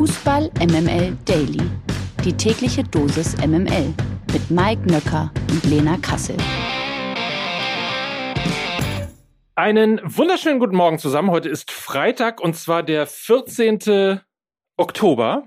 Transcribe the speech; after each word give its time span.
Fußball 0.00 0.50
MML 0.60 1.14
Daily. 1.26 1.60
Die 2.24 2.32
tägliche 2.32 2.82
Dosis 2.82 3.36
MML 3.36 3.92
mit 4.32 4.50
Mike 4.50 4.90
Nöcker 4.90 5.30
und 5.50 5.62
Lena 5.64 5.98
Kassel. 5.98 6.38
Einen 9.56 10.00
wunderschönen 10.02 10.58
guten 10.58 10.74
Morgen 10.74 10.98
zusammen. 10.98 11.30
Heute 11.30 11.50
ist 11.50 11.70
Freitag 11.70 12.40
und 12.40 12.56
zwar 12.56 12.82
der 12.82 13.06
14. 13.06 14.22
Oktober. 14.78 15.44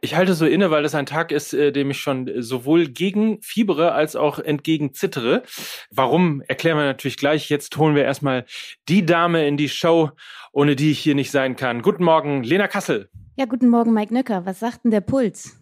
Ich 0.00 0.16
halte 0.16 0.34
so 0.34 0.44
inne, 0.44 0.72
weil 0.72 0.82
das 0.82 0.96
ein 0.96 1.06
Tag 1.06 1.30
ist, 1.30 1.54
äh, 1.54 1.70
dem 1.70 1.90
ich 1.90 1.98
schon 1.98 2.28
sowohl 2.42 2.88
gegen 2.88 3.40
fiebere 3.42 3.92
als 3.92 4.16
auch 4.16 4.40
entgegen 4.40 4.92
zittere. 4.92 5.44
Warum, 5.90 6.42
erklären 6.48 6.76
wir 6.76 6.84
natürlich 6.84 7.16
gleich. 7.16 7.48
Jetzt 7.48 7.76
holen 7.76 7.94
wir 7.94 8.02
erstmal 8.02 8.44
die 8.88 9.06
Dame 9.06 9.46
in 9.46 9.56
die 9.56 9.68
Show, 9.68 10.10
ohne 10.54 10.76
die 10.76 10.92
ich 10.92 11.00
hier 11.00 11.14
nicht 11.14 11.30
sein 11.30 11.56
kann. 11.56 11.82
Guten 11.82 12.04
Morgen, 12.04 12.44
Lena 12.44 12.68
Kassel. 12.68 13.10
Ja, 13.36 13.44
guten 13.44 13.68
Morgen, 13.68 13.92
Mike 13.92 14.14
Nöcker. 14.14 14.46
Was 14.46 14.60
sagt 14.60 14.84
denn 14.84 14.92
der 14.92 15.00
Puls 15.00 15.60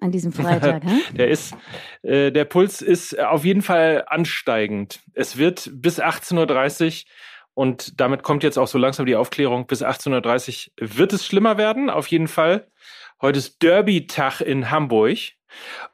an 0.00 0.12
diesem 0.12 0.32
Freitag? 0.32 0.84
hä? 0.84 1.00
der 1.16 1.28
ist, 1.28 1.56
äh, 2.02 2.30
der 2.30 2.44
Puls 2.44 2.82
ist 2.82 3.18
auf 3.18 3.44
jeden 3.44 3.62
Fall 3.62 4.04
ansteigend. 4.06 5.00
Es 5.14 5.38
wird 5.38 5.70
bis 5.72 6.00
18.30 6.00 7.04
Uhr 7.04 7.10
und 7.54 7.98
damit 8.00 8.22
kommt 8.22 8.42
jetzt 8.42 8.58
auch 8.58 8.68
so 8.68 8.76
langsam 8.76 9.06
die 9.06 9.16
Aufklärung. 9.16 9.66
Bis 9.66 9.82
18.30 9.82 10.68
Uhr 10.68 10.98
wird 10.98 11.14
es 11.14 11.26
schlimmer 11.26 11.56
werden, 11.56 11.88
auf 11.88 12.06
jeden 12.08 12.28
Fall. 12.28 12.68
Heute 13.22 13.38
ist 13.38 13.62
Derby-Tag 13.62 14.42
in 14.42 14.70
Hamburg 14.70 15.18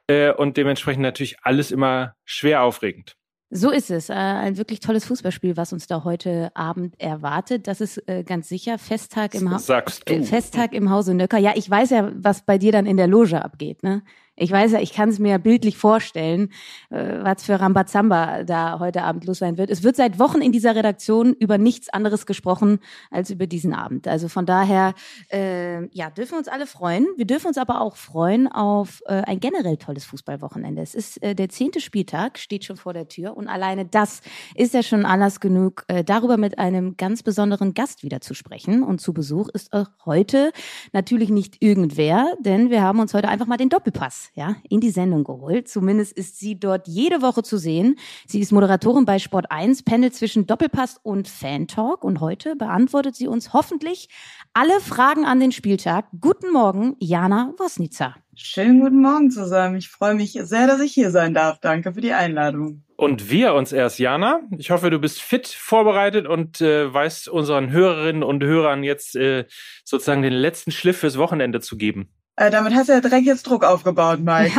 äh, 0.07 0.31
und 0.33 0.57
dementsprechend 0.57 1.03
natürlich 1.03 1.37
alles 1.41 1.71
immer 1.71 2.15
schwer 2.25 2.63
aufregend. 2.63 3.15
So 3.51 3.69
ist 3.71 3.91
es. 3.91 4.09
Äh, 4.09 4.13
ein 4.13 4.57
wirklich 4.57 4.79
tolles 4.79 5.05
Fußballspiel, 5.05 5.55
was 5.55 5.71
uns 5.71 5.87
da 5.87 6.03
heute 6.03 6.51
Abend 6.55 6.99
erwartet. 6.99 7.67
Das 7.67 7.79
ist 7.79 7.97
äh, 8.09 8.23
ganz 8.23 8.49
sicher 8.49 8.77
Festtag 8.77 9.35
im, 9.35 9.49
ha 9.51 9.59
Sagst 9.59 10.09
du. 10.09 10.13
äh, 10.13 10.23
Festtag 10.23 10.73
im 10.73 10.89
Hause 10.89 11.13
Nöcker. 11.13 11.37
Ja, 11.37 11.53
ich 11.55 11.69
weiß 11.69 11.91
ja, 11.91 12.11
was 12.15 12.43
bei 12.45 12.57
dir 12.57 12.71
dann 12.71 12.85
in 12.85 12.97
der 12.97 13.07
Loge 13.07 13.43
abgeht. 13.43 13.83
Ne? 13.83 14.01
Ich 14.37 14.51
weiß 14.51 14.73
ja, 14.73 14.81
ich 14.81 14.91
kann 14.91 15.09
es 15.09 15.19
mir 15.19 15.39
bildlich 15.39 15.77
vorstellen, 15.77 16.51
äh, 16.89 17.19
was 17.21 17.43
für 17.45 17.59
Rambazamba 17.59 18.43
da 18.43 18.79
heute 18.79 19.03
Abend 19.03 19.25
los 19.25 19.39
sein 19.39 19.57
wird. 19.57 19.69
Es 19.69 19.81
wird 19.81 19.95
seit 19.95 20.19
Wochen 20.19 20.41
in 20.41 20.51
dieser 20.51 20.75
Redaktion 20.75 21.33
über 21.33 21.57
nichts 21.57 21.87
anderes 21.89 22.25
gesprochen 22.25 22.79
als 23.11 23.29
über 23.29 23.47
diesen 23.47 23.73
Abend. 23.73 24.09
Also 24.09 24.27
von 24.27 24.45
daher, 24.45 24.93
äh, 25.31 25.85
ja, 25.95 26.09
dürfen 26.09 26.37
uns 26.37 26.49
alle 26.49 26.67
freuen. 26.67 27.07
Wir 27.15 27.25
dürfen 27.25 27.47
uns 27.47 27.57
aber 27.57 27.79
auch 27.79 27.95
freuen 27.95 28.49
auf 28.49 29.01
äh, 29.05 29.21
ein 29.21 29.39
generell 29.39 29.77
tolles 29.77 30.03
Fußballwochenende. 30.03 30.81
Es 30.81 30.95
ist 30.95 31.23
äh, 31.23 31.33
der 31.33 31.47
zehnte 31.47 31.79
Spieltag, 31.79 32.37
steht 32.37 32.65
schon 32.65 32.75
vor 32.75 32.91
der 32.91 33.07
Tür 33.07 33.37
und 33.37 33.47
alleine 33.47 33.85
das 33.85 34.21
ist 34.53 34.73
ja 34.73 34.83
schon 34.83 35.05
Anlass 35.05 35.39
genug, 35.39 35.85
äh, 35.87 36.03
darüber 36.03 36.35
mit 36.35 36.59
einem 36.59 36.97
ganz 36.97 37.23
besonderen 37.23 37.73
Gast 37.73 38.03
wieder 38.03 38.19
zu 38.19 38.33
sprechen. 38.33 38.83
Und 38.83 38.99
zu 38.99 39.13
Besuch 39.13 39.47
ist 39.49 39.71
auch 39.71 39.87
heute 40.05 40.51
natürlich 40.91 41.29
nicht 41.29 41.63
irgendwer, 41.63 42.33
denn 42.41 42.69
wir 42.69 42.81
haben 42.81 42.99
uns 42.99 43.13
heute 43.13 43.29
einfach 43.29 43.47
mal 43.47 43.57
den 43.57 43.69
Doppelpass 43.69 44.24
ja, 44.33 44.55
in 44.69 44.79
die 44.79 44.89
Sendung 44.89 45.23
geholt. 45.23 45.67
Zumindest 45.67 46.13
ist 46.13 46.39
sie 46.39 46.59
dort 46.59 46.87
jede 46.87 47.21
Woche 47.21 47.43
zu 47.43 47.57
sehen. 47.57 47.97
Sie 48.27 48.39
ist 48.39 48.51
Moderatorin 48.51 49.05
bei 49.05 49.19
Sport 49.19 49.51
1, 49.51 49.83
pendelt 49.83 50.15
zwischen 50.15 50.47
Doppelpass 50.47 50.99
und 51.03 51.27
Fan 51.27 51.67
Talk 51.67 52.03
und 52.03 52.19
heute 52.19 52.55
beantwortet 52.55 53.15
sie 53.15 53.27
uns 53.27 53.53
hoffentlich 53.53 54.09
alle 54.53 54.79
Fragen 54.79 55.25
an 55.25 55.39
den 55.39 55.51
Spieltag. 55.51 56.07
Guten 56.19 56.51
Morgen, 56.51 56.95
Jana 56.99 57.53
Wosnica. 57.57 58.15
Schönen 58.37 58.81
guten 58.81 59.01
Morgen 59.01 59.31
zusammen. 59.31 59.77
Ich 59.77 59.87
freue 59.87 60.13
mich 60.13 60.33
sehr, 60.33 60.67
dass 60.67 60.81
ich 60.81 60.93
hier 60.93 61.09
sein 61.09 61.33
darf. 61.33 61.59
Danke 61.61 61.93
für 61.93 62.01
die 62.01 62.11
Einladung. 62.11 62.83
Und 62.97 63.29
wir 63.29 63.53
uns 63.53 63.71
erst, 63.71 63.97
Jana. 63.97 64.41
Ich 64.57 64.71
hoffe, 64.71 64.89
du 64.89 64.99
bist 64.99 65.21
fit 65.21 65.47
vorbereitet 65.47 66.27
und 66.27 66.59
äh, 66.59 66.93
weißt 66.93 67.29
unseren 67.29 67.71
Hörerinnen 67.71 68.23
und 68.23 68.43
Hörern 68.43 68.83
jetzt 68.83 69.15
äh, 69.15 69.45
sozusagen 69.85 70.21
den 70.21 70.33
letzten 70.33 70.71
Schliff 70.71 70.99
fürs 70.99 71.17
Wochenende 71.17 71.61
zu 71.61 71.77
geben. 71.77 72.09
Äh, 72.37 72.51
damit 72.51 72.73
hast 72.73 72.89
du 72.89 72.93
ja 72.93 72.99
direkt 72.99 73.25
jetzt 73.25 73.43
Druck 73.43 73.63
aufgebaut, 73.63 74.19
Mike. 74.19 74.51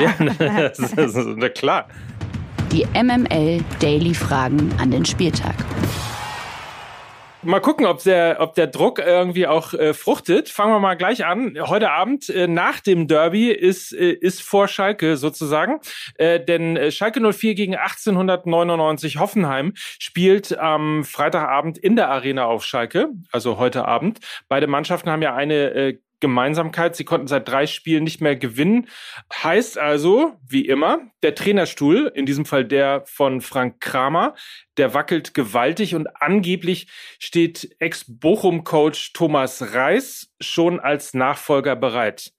Ja, 0.00 0.68
das 0.68 0.78
ist, 0.78 1.16
na 1.36 1.48
klar. 1.48 1.88
Die 2.70 2.86
MML 2.94 3.64
Daily 3.80 4.14
Fragen 4.14 4.72
an 4.78 4.92
den 4.92 5.04
Spieltag. 5.04 5.56
Mal 7.42 7.60
gucken, 7.60 7.84
ob 7.84 8.02
der, 8.02 8.36
ob 8.40 8.54
der 8.54 8.68
Druck 8.68 9.00
irgendwie 9.00 9.46
auch 9.46 9.74
äh, 9.74 9.92
fruchtet. 9.92 10.48
Fangen 10.48 10.72
wir 10.72 10.78
mal 10.78 10.94
gleich 10.94 11.26
an. 11.26 11.58
Heute 11.60 11.90
Abend 11.90 12.30
äh, 12.30 12.46
nach 12.46 12.80
dem 12.80 13.06
Derby 13.06 13.50
ist, 13.50 13.92
äh, 13.92 14.12
ist 14.12 14.40
vor 14.40 14.66
Schalke 14.66 15.18
sozusagen. 15.18 15.80
Äh, 16.16 16.40
denn 16.40 16.76
äh, 16.76 16.90
Schalke 16.90 17.20
04 17.20 17.54
gegen 17.54 17.74
1899 17.74 19.18
Hoffenheim 19.18 19.72
spielt 19.74 20.56
am 20.56 21.04
Freitagabend 21.04 21.76
in 21.76 21.96
der 21.96 22.08
Arena 22.08 22.46
auf 22.46 22.64
Schalke, 22.64 23.08
also 23.30 23.58
heute 23.58 23.86
Abend. 23.86 24.20
Beide 24.48 24.66
Mannschaften 24.66 25.10
haben 25.10 25.20
ja 25.20 25.34
eine 25.34 25.74
äh, 25.74 25.98
Gemeinsamkeit. 26.24 26.96
Sie 26.96 27.04
konnten 27.04 27.26
seit 27.26 27.46
drei 27.46 27.66
Spielen 27.66 28.02
nicht 28.02 28.22
mehr 28.22 28.34
gewinnen. 28.34 28.88
Heißt 29.30 29.76
also, 29.76 30.32
wie 30.48 30.66
immer, 30.66 31.00
der 31.22 31.34
Trainerstuhl, 31.34 32.10
in 32.14 32.24
diesem 32.24 32.46
Fall 32.46 32.64
der 32.64 33.02
von 33.04 33.42
Frank 33.42 33.78
Kramer, 33.80 34.34
der 34.78 34.94
wackelt 34.94 35.34
gewaltig 35.34 35.94
und 35.94 36.06
angeblich 36.22 36.86
steht 37.18 37.76
Ex-Bochum-Coach 37.78 39.12
Thomas 39.12 39.74
Reis 39.74 40.32
schon 40.40 40.80
als 40.80 41.12
Nachfolger 41.12 41.76
bereit. 41.76 42.32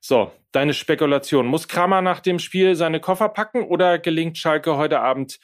So, 0.00 0.30
deine 0.52 0.74
Spekulation. 0.74 1.46
Muss 1.46 1.66
Kramer 1.66 2.02
nach 2.02 2.20
dem 2.20 2.38
Spiel 2.38 2.74
seine 2.74 3.00
Koffer 3.00 3.30
packen 3.30 3.62
oder 3.62 3.98
gelingt 3.98 4.36
Schalke 4.36 4.76
heute 4.76 5.00
Abend 5.00 5.40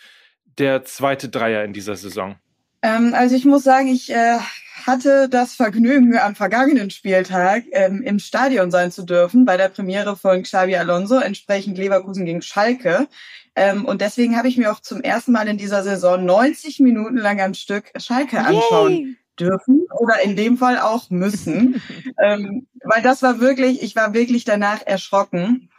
der 0.59 0.85
zweite 0.85 1.31
Dreier 1.31 1.65
in 1.65 1.73
dieser 1.73 1.97
Saison? 1.97 2.39
Ähm, 2.83 3.15
also 3.15 3.35
ich 3.37 3.45
muss 3.45 3.63
sagen, 3.63 3.89
ich 3.89 4.11
äh, 4.11 4.39
hatte 4.87 5.29
das 5.29 5.55
Vergnügen, 5.55 6.17
am 6.19 6.35
vergangenen 6.35 6.91
Spieltag 6.91 7.65
ähm, 7.73 8.03
im 8.03 8.19
Stadion 8.19 8.71
sein 8.71 8.91
zu 8.91 9.03
dürfen 9.03 9.45
bei 9.45 9.57
der 9.57 9.69
Premiere 9.69 10.17
von 10.17 10.43
Xavi 10.43 10.77
Alonso, 10.77 11.19
entsprechend 11.19 11.77
Leverkusen 11.77 12.25
gegen 12.25 12.43
Schalke. 12.43 13.09
Ähm, 13.55 13.85
und 13.85 14.01
deswegen 14.01 14.37
habe 14.37 14.49
ich 14.49 14.57
mir 14.57 14.73
auch 14.73 14.81
zum 14.81 15.03
ersten 15.03 15.33
Mal 15.33 15.49
in 15.49 15.59
dieser 15.59 15.83
Saison 15.83 16.25
90 16.25 16.81
Minuten 16.81 17.17
lang 17.17 17.41
am 17.41 17.55
Stück 17.55 17.91
Schalke 17.97 18.39
anschauen 18.39 18.93
Yay. 18.93 19.17
dürfen 19.39 19.87
oder 19.99 20.23
in 20.23 20.37
dem 20.37 20.57
Fall 20.57 20.79
auch 20.79 21.11
müssen. 21.11 21.83
ähm, 22.23 22.67
weil 22.83 23.03
das 23.03 23.23
war 23.23 23.41
wirklich, 23.41 23.83
ich 23.83 23.97
war 23.97 24.15
wirklich 24.15 24.45
danach 24.45 24.87
erschrocken, 24.87 25.71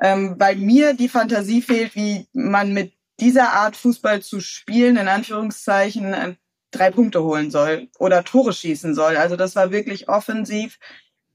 ähm, 0.00 0.36
weil 0.38 0.56
mir 0.56 0.94
die 0.94 1.08
Fantasie 1.08 1.62
fehlt, 1.62 1.96
wie 1.96 2.28
man 2.32 2.72
mit 2.72 2.92
dieser 3.20 3.52
Art 3.52 3.76
Fußball 3.76 4.22
zu 4.22 4.40
spielen, 4.40 4.96
in 4.96 5.08
Anführungszeichen, 5.08 6.12
äh, 6.12 6.34
drei 6.74 6.90
Punkte 6.90 7.22
holen 7.22 7.50
soll 7.50 7.88
oder 7.98 8.24
Tore 8.24 8.52
schießen 8.52 8.94
soll. 8.94 9.16
Also 9.16 9.36
das 9.36 9.56
war 9.56 9.70
wirklich 9.70 10.08
offensiv 10.08 10.78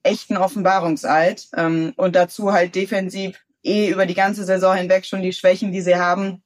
echt 0.04 0.30
ein 0.30 0.38
Offenbarungseid. 0.38 1.48
Ähm, 1.56 1.94
und 1.96 2.16
dazu 2.16 2.52
halt 2.52 2.76
defensiv 2.76 3.40
eh 3.64 3.90
über 3.90 4.06
die 4.06 4.16
ganze 4.16 4.44
Saison 4.46 4.76
hinweg 4.76 5.06
schon 5.06 5.22
die 5.22 5.34
Schwächen, 5.34 5.72
die 5.72 5.82
sie 5.82 5.96
haben. 5.96 6.44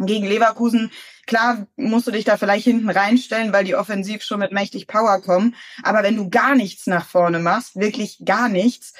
Gegen 0.00 0.26
Leverkusen, 0.26 0.92
klar 1.26 1.66
musst 1.76 2.06
du 2.06 2.12
dich 2.12 2.24
da 2.24 2.36
vielleicht 2.36 2.64
hinten 2.64 2.88
reinstellen, 2.88 3.52
weil 3.52 3.64
die 3.64 3.74
offensiv 3.74 4.22
schon 4.22 4.38
mit 4.38 4.52
mächtig 4.52 4.86
Power 4.86 5.20
kommen. 5.20 5.56
Aber 5.82 6.04
wenn 6.04 6.16
du 6.16 6.30
gar 6.30 6.54
nichts 6.54 6.86
nach 6.86 7.06
vorne 7.06 7.40
machst, 7.40 7.74
wirklich 7.74 8.22
gar 8.24 8.48
nichts, 8.48 8.92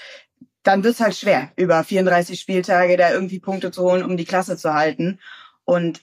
dann 0.64 0.82
wird's 0.82 1.00
halt 1.00 1.14
schwer, 1.14 1.52
über 1.54 1.84
34 1.84 2.40
Spieltage 2.40 2.96
da 2.96 3.12
irgendwie 3.12 3.38
Punkte 3.38 3.70
zu 3.70 3.82
holen, 3.82 4.02
um 4.02 4.16
die 4.16 4.24
Klasse 4.24 4.56
zu 4.56 4.74
halten. 4.74 5.20
Und 5.64 6.02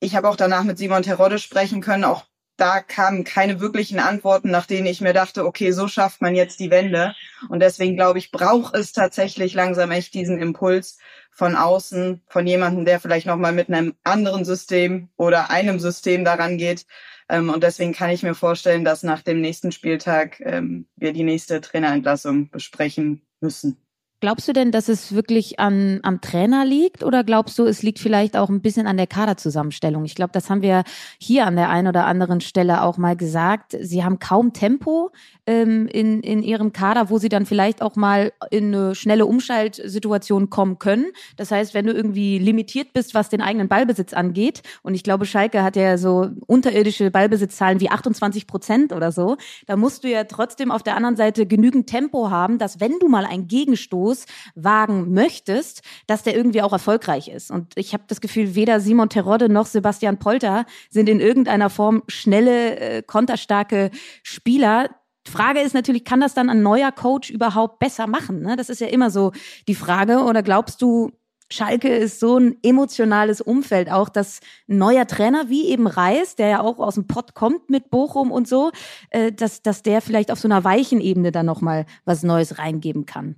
ich 0.00 0.14
habe 0.14 0.28
auch 0.28 0.36
danach 0.36 0.64
mit 0.64 0.76
Simon 0.76 1.02
Terodde 1.02 1.38
sprechen 1.38 1.80
können. 1.80 2.04
Auch 2.04 2.24
da 2.56 2.80
kamen 2.80 3.24
keine 3.24 3.60
wirklichen 3.60 3.98
Antworten, 3.98 4.50
nach 4.50 4.66
denen 4.66 4.86
ich 4.86 5.00
mir 5.00 5.12
dachte, 5.12 5.44
okay, 5.44 5.72
so 5.72 5.88
schafft 5.88 6.22
man 6.22 6.34
jetzt 6.34 6.60
die 6.60 6.70
Wende. 6.70 7.14
Und 7.48 7.60
deswegen 7.60 7.96
glaube 7.96 8.18
ich, 8.18 8.30
braucht 8.30 8.74
es 8.76 8.92
tatsächlich 8.92 9.54
langsam 9.54 9.90
echt 9.90 10.14
diesen 10.14 10.38
Impuls 10.38 10.98
von 11.32 11.56
außen, 11.56 12.22
von 12.28 12.46
jemandem, 12.46 12.84
der 12.84 13.00
vielleicht 13.00 13.26
nochmal 13.26 13.52
mit 13.52 13.68
einem 13.68 13.94
anderen 14.04 14.44
System 14.44 15.08
oder 15.16 15.50
einem 15.50 15.80
System 15.80 16.24
daran 16.24 16.58
geht. 16.58 16.86
Ähm, 17.28 17.50
und 17.50 17.64
deswegen 17.64 17.92
kann 17.92 18.10
ich 18.10 18.22
mir 18.22 18.34
vorstellen, 18.34 18.84
dass 18.84 19.02
nach 19.02 19.22
dem 19.22 19.40
nächsten 19.40 19.72
Spieltag 19.72 20.40
ähm, 20.40 20.86
wir 20.96 21.12
die 21.12 21.24
nächste 21.24 21.60
Trainerentlassung 21.60 22.50
besprechen 22.50 23.22
müssen. 23.40 23.83
Glaubst 24.24 24.48
du 24.48 24.54
denn, 24.54 24.72
dass 24.72 24.88
es 24.88 25.14
wirklich 25.14 25.60
an, 25.60 26.00
am 26.02 26.22
Trainer 26.22 26.64
liegt 26.64 27.04
oder 27.04 27.24
glaubst 27.24 27.58
du, 27.58 27.66
es 27.66 27.82
liegt 27.82 27.98
vielleicht 27.98 28.38
auch 28.38 28.48
ein 28.48 28.62
bisschen 28.62 28.86
an 28.86 28.96
der 28.96 29.06
Kaderzusammenstellung? 29.06 30.06
Ich 30.06 30.14
glaube, 30.14 30.32
das 30.32 30.48
haben 30.48 30.62
wir 30.62 30.84
hier 31.18 31.44
an 31.46 31.56
der 31.56 31.68
einen 31.68 31.88
oder 31.88 32.06
anderen 32.06 32.40
Stelle 32.40 32.84
auch 32.84 32.96
mal 32.96 33.16
gesagt. 33.16 33.76
Sie 33.78 34.02
haben 34.02 34.20
kaum 34.20 34.54
Tempo 34.54 35.10
ähm, 35.46 35.88
in, 35.88 36.22
in 36.22 36.42
ihrem 36.42 36.72
Kader, 36.72 37.10
wo 37.10 37.18
sie 37.18 37.28
dann 37.28 37.44
vielleicht 37.44 37.82
auch 37.82 37.96
mal 37.96 38.32
in 38.50 38.74
eine 38.74 38.94
schnelle 38.94 39.26
Umschaltsituation 39.26 40.48
kommen 40.48 40.78
können. 40.78 41.08
Das 41.36 41.50
heißt, 41.50 41.74
wenn 41.74 41.84
du 41.84 41.92
irgendwie 41.92 42.38
limitiert 42.38 42.94
bist, 42.94 43.12
was 43.12 43.28
den 43.28 43.42
eigenen 43.42 43.68
Ballbesitz 43.68 44.14
angeht, 44.14 44.62
und 44.82 44.94
ich 44.94 45.02
glaube, 45.02 45.26
Schalke 45.26 45.62
hat 45.62 45.76
ja 45.76 45.98
so 45.98 46.30
unterirdische 46.46 47.10
Ballbesitzzahlen 47.10 47.78
wie 47.80 47.90
28 47.90 48.46
Prozent 48.46 48.94
oder 48.94 49.12
so, 49.12 49.36
da 49.66 49.76
musst 49.76 50.02
du 50.02 50.08
ja 50.08 50.24
trotzdem 50.24 50.70
auf 50.70 50.82
der 50.82 50.96
anderen 50.96 51.16
Seite 51.16 51.44
genügend 51.44 51.88
Tempo 51.88 52.30
haben, 52.30 52.56
dass 52.56 52.80
wenn 52.80 52.98
du 52.98 53.08
mal 53.08 53.26
einen 53.26 53.48
Gegenstoß 53.48 54.13
wagen 54.54 55.12
möchtest, 55.12 55.82
dass 56.06 56.22
der 56.22 56.36
irgendwie 56.36 56.62
auch 56.62 56.72
erfolgreich 56.72 57.28
ist. 57.28 57.50
Und 57.50 57.72
ich 57.76 57.92
habe 57.92 58.04
das 58.08 58.20
Gefühl, 58.20 58.54
weder 58.54 58.80
Simon 58.80 59.08
Terodde 59.08 59.48
noch 59.48 59.66
Sebastian 59.66 60.18
Polter 60.18 60.66
sind 60.90 61.08
in 61.08 61.20
irgendeiner 61.20 61.70
Form 61.70 62.02
schnelle, 62.08 62.78
äh, 62.78 63.02
konterstarke 63.02 63.90
Spieler. 64.22 64.90
Frage 65.26 65.60
ist 65.60 65.74
natürlich, 65.74 66.04
kann 66.04 66.20
das 66.20 66.34
dann 66.34 66.50
ein 66.50 66.62
neuer 66.62 66.92
Coach 66.92 67.30
überhaupt 67.30 67.78
besser 67.78 68.06
machen? 68.06 68.42
Ne? 68.42 68.56
Das 68.56 68.68
ist 68.68 68.80
ja 68.80 68.88
immer 68.88 69.10
so 69.10 69.32
die 69.68 69.74
Frage. 69.74 70.18
Oder 70.24 70.42
glaubst 70.42 70.82
du, 70.82 71.12
Schalke 71.50 71.88
ist 71.94 72.20
so 72.20 72.38
ein 72.38 72.56
emotionales 72.62 73.40
Umfeld 73.40 73.90
auch, 73.90 74.08
dass 74.08 74.40
ein 74.68 74.78
neuer 74.78 75.06
Trainer 75.06 75.48
wie 75.48 75.68
eben 75.68 75.86
Reis, 75.86 76.36
der 76.36 76.48
ja 76.48 76.60
auch 76.60 76.78
aus 76.78 76.94
dem 76.94 77.06
Pott 77.06 77.34
kommt 77.34 77.70
mit 77.70 77.90
Bochum 77.90 78.32
und 78.32 78.48
so, 78.48 78.70
äh, 79.10 79.32
dass, 79.32 79.62
dass 79.62 79.82
der 79.82 80.00
vielleicht 80.00 80.30
auf 80.30 80.40
so 80.40 80.48
einer 80.48 80.64
weichen 80.64 81.00
Ebene 81.00 81.32
dann 81.32 81.46
nochmal 81.46 81.86
was 82.04 82.22
Neues 82.22 82.58
reingeben 82.58 83.06
kann? 83.06 83.36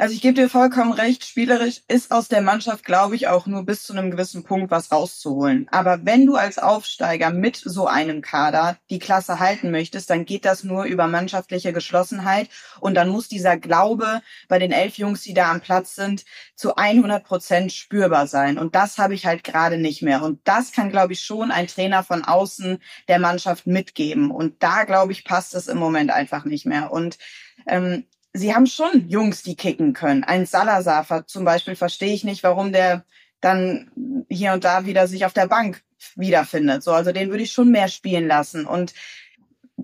Also 0.00 0.14
ich 0.14 0.20
gebe 0.20 0.34
dir 0.34 0.48
vollkommen 0.48 0.92
recht, 0.92 1.24
spielerisch 1.24 1.82
ist 1.88 2.12
aus 2.12 2.28
der 2.28 2.40
Mannschaft, 2.40 2.84
glaube 2.84 3.16
ich, 3.16 3.26
auch 3.26 3.46
nur 3.46 3.64
bis 3.64 3.82
zu 3.82 3.92
einem 3.92 4.12
gewissen 4.12 4.44
Punkt 4.44 4.70
was 4.70 4.92
rauszuholen. 4.92 5.66
Aber 5.72 6.06
wenn 6.06 6.24
du 6.24 6.36
als 6.36 6.60
Aufsteiger 6.60 7.30
mit 7.32 7.56
so 7.56 7.88
einem 7.88 8.22
Kader 8.22 8.78
die 8.90 9.00
Klasse 9.00 9.40
halten 9.40 9.72
möchtest, 9.72 10.08
dann 10.08 10.24
geht 10.24 10.44
das 10.44 10.62
nur 10.62 10.84
über 10.84 11.08
mannschaftliche 11.08 11.72
Geschlossenheit 11.72 12.48
und 12.78 12.94
dann 12.94 13.08
muss 13.08 13.26
dieser 13.26 13.56
Glaube 13.56 14.22
bei 14.46 14.60
den 14.60 14.70
elf 14.70 14.98
Jungs, 14.98 15.22
die 15.22 15.34
da 15.34 15.50
am 15.50 15.60
Platz 15.60 15.96
sind, 15.96 16.24
zu 16.54 16.76
100 16.76 17.24
Prozent 17.24 17.72
spürbar 17.72 18.28
sein. 18.28 18.56
Und 18.56 18.76
das 18.76 18.98
habe 18.98 19.14
ich 19.14 19.26
halt 19.26 19.42
gerade 19.42 19.78
nicht 19.78 20.02
mehr. 20.02 20.22
Und 20.22 20.38
das 20.46 20.70
kann, 20.70 20.90
glaube 20.90 21.14
ich, 21.14 21.22
schon 21.22 21.50
ein 21.50 21.66
Trainer 21.66 22.04
von 22.04 22.22
außen 22.22 22.78
der 23.08 23.18
Mannschaft 23.18 23.66
mitgeben. 23.66 24.30
Und 24.30 24.62
da, 24.62 24.84
glaube 24.84 25.10
ich, 25.10 25.24
passt 25.24 25.56
es 25.56 25.66
im 25.66 25.78
Moment 25.78 26.12
einfach 26.12 26.44
nicht 26.44 26.66
mehr. 26.66 26.92
Und 26.92 27.18
ähm, 27.66 28.04
sie 28.32 28.54
haben 28.54 28.66
schon 28.66 29.08
Jungs, 29.08 29.42
die 29.42 29.56
kicken 29.56 29.92
können. 29.92 30.24
Ein 30.24 30.46
Salazar 30.46 31.26
zum 31.26 31.44
Beispiel 31.44 31.76
verstehe 31.76 32.12
ich 32.12 32.24
nicht, 32.24 32.42
warum 32.42 32.72
der 32.72 33.04
dann 33.40 33.90
hier 34.28 34.52
und 34.52 34.64
da 34.64 34.86
wieder 34.86 35.06
sich 35.06 35.24
auf 35.24 35.32
der 35.32 35.46
Bank 35.46 35.82
wiederfindet. 36.16 36.82
So, 36.82 36.92
also 36.92 37.12
den 37.12 37.30
würde 37.30 37.42
ich 37.42 37.52
schon 37.52 37.70
mehr 37.70 37.88
spielen 37.88 38.26
lassen. 38.26 38.66
Und 38.66 38.94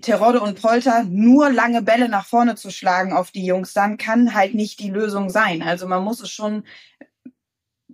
Terodde 0.01 0.41
und 0.41 0.61
Polter 0.61 1.05
nur 1.05 1.49
lange 1.51 1.81
Bälle 1.81 2.09
nach 2.09 2.25
vorne 2.25 2.55
zu 2.55 2.69
schlagen 2.69 3.13
auf 3.13 3.31
die 3.31 3.45
Jungs, 3.45 3.73
dann 3.73 3.97
kann 3.97 4.33
halt 4.33 4.53
nicht 4.53 4.79
die 4.79 4.89
Lösung 4.89 5.29
sein. 5.29 5.61
Also 5.61 5.87
man 5.87 6.03
muss 6.03 6.19
es 6.19 6.31
schon 6.31 6.63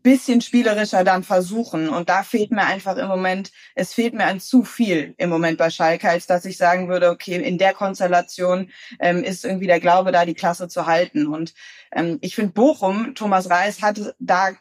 bisschen 0.01 0.41
spielerischer 0.41 1.03
dann 1.03 1.23
versuchen. 1.23 1.89
Und 1.89 2.09
da 2.09 2.23
fehlt 2.23 2.51
mir 2.51 2.65
einfach 2.65 2.97
im 2.97 3.07
Moment, 3.07 3.51
es 3.75 3.93
fehlt 3.93 4.13
mir 4.13 4.25
an 4.25 4.39
zu 4.39 4.63
viel 4.63 5.13
im 5.17 5.29
Moment 5.29 5.57
bei 5.57 5.69
Schalke, 5.69 6.09
als 6.09 6.27
dass 6.27 6.45
ich 6.45 6.57
sagen 6.57 6.87
würde, 6.89 7.09
okay, 7.09 7.35
in 7.35 7.57
der 7.57 7.73
Konstellation 7.73 8.69
ähm, 8.99 9.23
ist 9.23 9.45
irgendwie 9.45 9.67
der 9.67 9.79
Glaube 9.79 10.11
da, 10.11 10.25
die 10.25 10.33
Klasse 10.33 10.67
zu 10.67 10.85
halten. 10.85 11.27
Und 11.27 11.53
ähm, 11.91 12.17
ich 12.21 12.35
finde 12.35 12.53
Bochum, 12.53 13.15
Thomas 13.15 13.49
Reis 13.49 13.81
hat 13.81 14.15
da 14.19 14.51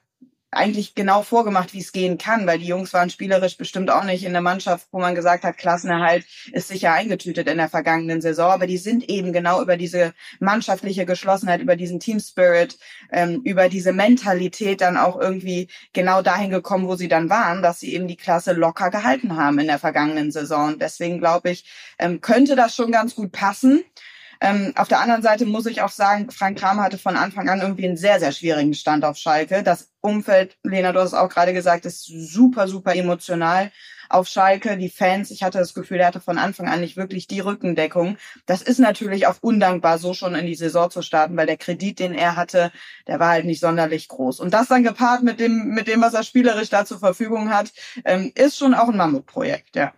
eigentlich 0.53 0.95
genau 0.95 1.23
vorgemacht, 1.23 1.73
wie 1.75 1.81
es 1.81 1.93
gehen 1.93 2.19
kann, 2.19 2.47
weil 2.47 2.59
die 2.59 2.67
Jungs 2.67 2.93
waren 2.93 3.11
spielerisch 3.11 3.57
bestimmt 3.57 3.91
auch 3.91 4.03
nicht 4.03 4.25
in 4.25 4.33
der 4.33 4.43
Mannschaft, 4.43 4.89
wo 4.91 4.99
man 4.99 5.15
gesagt 5.15 5.45
hat, 5.45 5.59
Klassenerhalt 5.59 6.25
ist 6.53 6.69
sicher 6.69 6.93
eingetütet 6.93 7.49
in 7.49 7.59
der 7.59 7.69
vergangenen 7.69 8.21
Saison, 8.21 8.51
aber 8.51 8.67
die 8.67 8.79
sind 8.79 9.09
eben 9.09 9.33
genau 9.33 9.63
über 9.63 9.77
diese 9.77 10.13
mannschaftliche 10.41 11.07
Geschlossenheit, 11.07 11.61
über 11.61 11.77
diesen 11.77 12.01
Team 12.01 12.19
Spirit, 12.19 12.79
ähm, 13.13 13.43
über 13.45 13.69
diese 13.69 13.93
Mentalität 13.93 14.81
dann 14.81 14.97
auch 14.97 15.21
irgendwie 15.21 15.69
genau 15.93 16.21
dahin 16.21 16.51
gekommen, 16.51 16.89
wo 16.89 16.97
sie 16.97 17.09
dann 17.09 17.31
waren, 17.31 17.63
dass 17.63 17.81
sie 17.81 17.95
eben 17.95 18.09
die 18.09 18.17
Klasse 18.17 18.53
locker 18.53 18.91
gehalten 18.91 19.37
haben 19.37 19.59
in 19.61 19.69
der 19.69 19.79
vergangenen 19.79 20.33
Saison. 20.33 20.79
Deswegen 20.79 21.19
glaube 21.19 21.51
ich, 21.51 21.65
ähm, 21.99 22.21
könnte 22.21 22.57
das 22.57 22.75
schon 22.75 22.91
ganz 22.91 23.15
gut 23.15 23.31
passen. 23.31 23.85
Ähm, 24.43 24.73
auf 24.77 24.89
der 24.89 25.01
anderen 25.01 25.23
Seite 25.23 25.45
muss 25.45 25.67
ich 25.67 25.83
auch 25.83 25.91
sagen, 25.91 26.31
Frank 26.31 26.59
Kramer 26.59 26.85
hatte 26.85 26.99
von 26.99 27.17
Anfang 27.17 27.49
an 27.51 27.61
irgendwie 27.61 27.85
einen 27.85 27.99
sehr, 27.99 28.19
sehr 28.21 28.33
schwierigen 28.33 28.73
Stand 28.73 29.05
auf 29.05 29.19
Schalke. 29.19 29.63
Das 29.63 29.91
Umfeld, 30.01 30.57
Lena, 30.63 30.93
du 30.93 31.01
hast 31.01 31.09
es 31.09 31.15
auch 31.15 31.29
gerade 31.29 31.53
gesagt, 31.53 31.85
ist 31.85 32.05
super, 32.07 32.67
super 32.67 32.95
emotional 32.95 33.71
auf 34.09 34.29
Schalke. 34.29 34.79
Die 34.79 34.89
Fans, 34.89 35.31
ich 35.31 35.43
hatte 35.43 35.59
das 35.59 35.75
Gefühl, 35.75 35.99
er 35.99 36.07
hatte 36.07 36.21
von 36.21 36.39
Anfang 36.39 36.69
an 36.69 36.81
nicht 36.81 36.97
wirklich 36.97 37.27
die 37.27 37.41
Rückendeckung. 37.41 38.17
Das 38.47 38.63
ist 38.63 38.79
natürlich 38.79 39.27
auch 39.27 39.37
undankbar, 39.43 39.99
so 39.99 40.15
schon 40.15 40.35
in 40.35 40.47
die 40.47 40.55
Saison 40.55 40.91
zu 40.91 41.03
starten, 41.03 41.37
weil 41.37 41.47
der 41.47 41.59
Kredit, 41.59 41.99
den 41.99 42.15
er 42.15 42.37
hatte, 42.37 42.73
der 43.07 43.21
war 43.21 43.31
halt 43.31 43.45
nicht 43.45 43.61
sonderlich 43.61 44.09
groß. 44.09 44.41
Und 44.41 44.55
das 44.55 44.69
dann 44.69 44.85
gepaart 44.85 45.23
mit 45.23 45.39
dem, 45.39 45.69
mit 45.69 45.87
dem, 45.87 46.01
was 46.01 46.15
er 46.15 46.23
spielerisch 46.23 46.71
da 46.71 46.87
zur 46.87 46.99
Verfügung 46.99 47.51
hat, 47.51 47.73
ähm, 48.05 48.33
ist 48.35 48.57
schon 48.57 48.75
auch 48.75 48.89
ein 48.89 48.97
Mammutprojekt, 48.97 49.77
ja. 49.77 49.93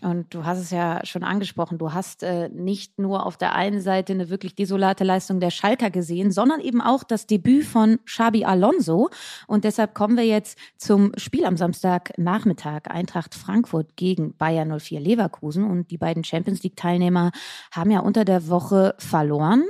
Und 0.00 0.32
du 0.32 0.44
hast 0.44 0.58
es 0.58 0.70
ja 0.70 1.00
schon 1.04 1.24
angesprochen, 1.24 1.78
du 1.78 1.92
hast 1.92 2.22
äh, 2.22 2.48
nicht 2.50 2.98
nur 2.98 3.26
auf 3.26 3.36
der 3.36 3.54
einen 3.54 3.80
Seite 3.80 4.12
eine 4.12 4.30
wirklich 4.30 4.54
desolate 4.54 5.02
Leistung 5.02 5.40
der 5.40 5.50
Schalker 5.50 5.90
gesehen, 5.90 6.30
sondern 6.30 6.60
eben 6.60 6.80
auch 6.80 7.02
das 7.02 7.26
Debüt 7.26 7.64
von 7.64 7.98
Xabi 8.04 8.44
Alonso. 8.44 9.10
Und 9.46 9.64
deshalb 9.64 9.94
kommen 9.94 10.16
wir 10.16 10.24
jetzt 10.24 10.58
zum 10.76 11.12
Spiel 11.16 11.44
am 11.44 11.56
Samstagnachmittag. 11.56 12.82
Eintracht 12.88 13.34
Frankfurt 13.34 13.96
gegen 13.96 14.36
Bayern 14.36 14.78
04 14.78 15.00
Leverkusen. 15.00 15.68
Und 15.68 15.90
die 15.90 15.98
beiden 15.98 16.22
Champions 16.22 16.62
League-Teilnehmer 16.62 17.32
haben 17.72 17.90
ja 17.90 18.00
unter 18.00 18.24
der 18.24 18.48
Woche 18.48 18.94
verloren. 18.98 19.64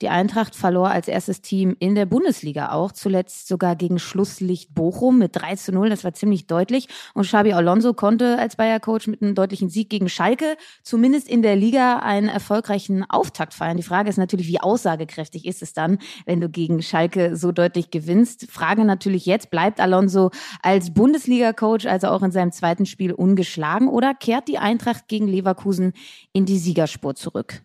Die 0.00 0.08
Eintracht 0.08 0.56
verlor 0.56 0.90
als 0.90 1.08
erstes 1.08 1.42
Team 1.42 1.76
in 1.78 1.94
der 1.94 2.06
Bundesliga 2.06 2.72
auch, 2.72 2.92
zuletzt 2.92 3.48
sogar 3.48 3.76
gegen 3.76 3.98
Schlusslicht 3.98 4.74
Bochum 4.74 5.18
mit 5.18 5.36
3 5.36 5.56
zu 5.56 5.72
0, 5.72 5.90
das 5.90 6.04
war 6.04 6.14
ziemlich 6.14 6.46
deutlich. 6.46 6.88
Und 7.14 7.26
Xabi 7.26 7.52
Alonso 7.52 7.92
konnte 7.92 8.38
als 8.38 8.56
Bayer-Coach 8.56 9.06
mit 9.08 9.22
einem 9.22 9.34
deutlichen 9.34 9.68
Sieg 9.68 9.90
gegen 9.90 10.08
Schalke 10.08 10.56
zumindest 10.82 11.28
in 11.28 11.42
der 11.42 11.56
Liga 11.56 11.98
einen 11.98 12.28
erfolgreichen 12.28 13.04
Auftakt 13.08 13.54
feiern. 13.54 13.76
Die 13.76 13.82
Frage 13.82 14.08
ist 14.08 14.16
natürlich, 14.16 14.48
wie 14.48 14.60
aussagekräftig 14.60 15.46
ist 15.46 15.62
es 15.62 15.72
dann, 15.72 15.98
wenn 16.24 16.40
du 16.40 16.48
gegen 16.48 16.82
Schalke 16.82 17.36
so 17.36 17.52
deutlich 17.52 17.90
gewinnst? 17.90 18.46
Frage 18.50 18.84
natürlich 18.84 19.26
jetzt, 19.26 19.50
bleibt 19.50 19.80
Alonso 19.80 20.30
als 20.62 20.94
Bundesliga-Coach 20.94 21.86
also 21.86 22.08
auch 22.08 22.22
in 22.22 22.32
seinem 22.32 22.52
zweiten 22.52 22.86
Spiel 22.86 23.12
ungeschlagen 23.12 23.88
oder 23.88 24.14
kehrt 24.14 24.48
die 24.48 24.58
Eintracht 24.58 25.08
gegen 25.08 25.28
Leverkusen 25.28 25.92
in 26.32 26.46
die 26.46 26.58
Siegerspur 26.58 27.14
zurück? 27.14 27.62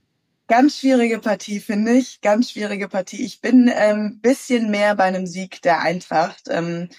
Ganz 0.48 0.78
schwierige 0.78 1.20
Partie, 1.20 1.60
finde 1.60 1.94
ich. 1.94 2.22
Ganz 2.22 2.52
schwierige 2.52 2.88
Partie. 2.88 3.26
Ich 3.26 3.42
bin 3.42 3.72
ähm, 3.74 4.20
bisschen 4.22 4.70
mehr 4.70 4.96
bei 4.96 5.06
einem 5.06 5.26
Sieg 5.26 5.62
der 5.64 5.82
Eintracht. 5.82 6.44
Ähm, 6.50 6.90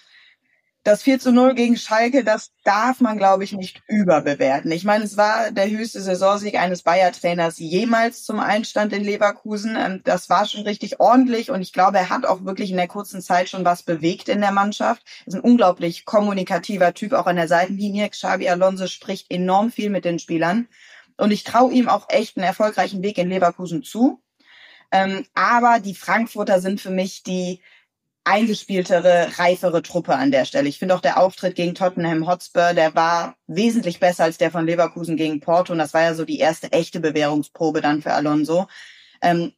das 0.82 1.02
4 1.02 1.18
zu 1.18 1.32
0 1.32 1.54
gegen 1.54 1.76
Schalke, 1.76 2.22
das 2.22 2.52
darf 2.64 3.00
man, 3.00 3.18
glaube 3.18 3.42
ich, 3.42 3.52
nicht 3.52 3.82
überbewerten. 3.88 4.70
Ich 4.70 4.84
meine, 4.84 5.04
es 5.04 5.16
war 5.16 5.50
der 5.50 5.68
höchste 5.68 6.00
Saisonsieg 6.00 6.56
eines 6.56 6.82
Bayer-Trainers 6.82 7.58
jemals 7.58 8.24
zum 8.24 8.38
Einstand 8.38 8.92
in 8.92 9.02
Leverkusen. 9.04 9.76
Ähm, 9.76 10.00
das 10.04 10.28
war 10.28 10.46
schon 10.46 10.62
richtig 10.62 10.98
ordentlich 10.98 11.50
und 11.52 11.62
ich 11.62 11.72
glaube, 11.72 11.98
er 11.98 12.10
hat 12.10 12.24
auch 12.24 12.44
wirklich 12.44 12.70
in 12.70 12.76
der 12.76 12.88
kurzen 12.88 13.20
Zeit 13.20 13.48
schon 13.48 13.64
was 13.64 13.84
bewegt 13.84 14.28
in 14.28 14.40
der 14.40 14.52
Mannschaft. 14.52 15.02
Er 15.22 15.28
ist 15.28 15.34
ein 15.34 15.40
unglaublich 15.40 16.04
kommunikativer 16.04 16.94
Typ, 16.94 17.12
auch 17.12 17.26
an 17.26 17.36
der 17.36 17.48
Seitenlinie. 17.48 18.08
Xabi 18.08 18.48
Alonso 18.48 18.88
spricht 18.88 19.30
enorm 19.30 19.70
viel 19.70 19.90
mit 19.90 20.04
den 20.04 20.18
Spielern. 20.18 20.68
Und 21.16 21.30
ich 21.30 21.44
traue 21.44 21.72
ihm 21.72 21.88
auch 21.88 22.08
echt 22.08 22.36
einen 22.36 22.46
erfolgreichen 22.46 23.02
Weg 23.02 23.18
in 23.18 23.30
Leverkusen 23.30 23.82
zu. 23.82 24.20
Ähm, 24.92 25.26
aber 25.34 25.80
die 25.80 25.94
Frankfurter 25.94 26.60
sind 26.60 26.80
für 26.80 26.90
mich 26.90 27.22
die 27.22 27.60
eingespieltere, 28.24 29.38
reifere 29.38 29.82
Truppe 29.82 30.16
an 30.16 30.32
der 30.32 30.44
Stelle. 30.44 30.68
Ich 30.68 30.80
finde 30.80 30.96
auch 30.96 31.00
der 31.00 31.20
Auftritt 31.20 31.54
gegen 31.54 31.76
Tottenham 31.76 32.26
Hotspur, 32.26 32.74
der 32.74 32.94
war 32.96 33.36
wesentlich 33.46 34.00
besser 34.00 34.24
als 34.24 34.36
der 34.36 34.50
von 34.50 34.66
Leverkusen 34.66 35.16
gegen 35.16 35.40
Porto. 35.40 35.72
Und 35.72 35.78
das 35.78 35.94
war 35.94 36.02
ja 36.02 36.14
so 36.14 36.24
die 36.24 36.38
erste 36.38 36.72
echte 36.72 36.98
Bewährungsprobe 36.98 37.80
dann 37.80 38.02
für 38.02 38.12
Alonso. 38.12 38.66
Ähm, 39.22 39.52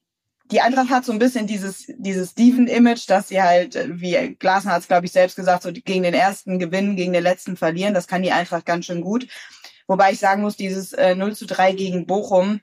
die 0.50 0.60
Eintracht 0.60 0.90
hat 0.90 1.04
so 1.04 1.12
ein 1.12 1.18
bisschen 1.18 1.46
dieses, 1.46 1.92
dieses 1.98 2.30
Steven-Image, 2.30 3.08
dass 3.08 3.28
sie 3.28 3.42
halt, 3.42 3.78
wie 4.00 4.36
Glasner 4.38 4.72
hat 4.72 4.82
es, 4.82 4.88
glaube 4.88 5.06
ich, 5.06 5.12
selbst 5.12 5.36
gesagt, 5.36 5.62
so 5.62 5.72
gegen 5.72 6.02
den 6.02 6.14
ersten 6.14 6.58
gewinnen, 6.58 6.96
gegen 6.96 7.12
den 7.12 7.22
letzten 7.22 7.56
verlieren. 7.56 7.94
Das 7.94 8.06
kann 8.06 8.22
die 8.22 8.32
Eintracht 8.32 8.64
ganz 8.64 8.86
schön 8.86 9.00
gut. 9.00 9.26
Wobei 9.88 10.12
ich 10.12 10.20
sagen 10.20 10.42
muss, 10.42 10.56
dieses 10.56 10.92
äh, 10.92 11.16
0 11.16 11.34
zu 11.34 11.46
3 11.46 11.72
gegen 11.72 12.06
Bochum 12.06 12.60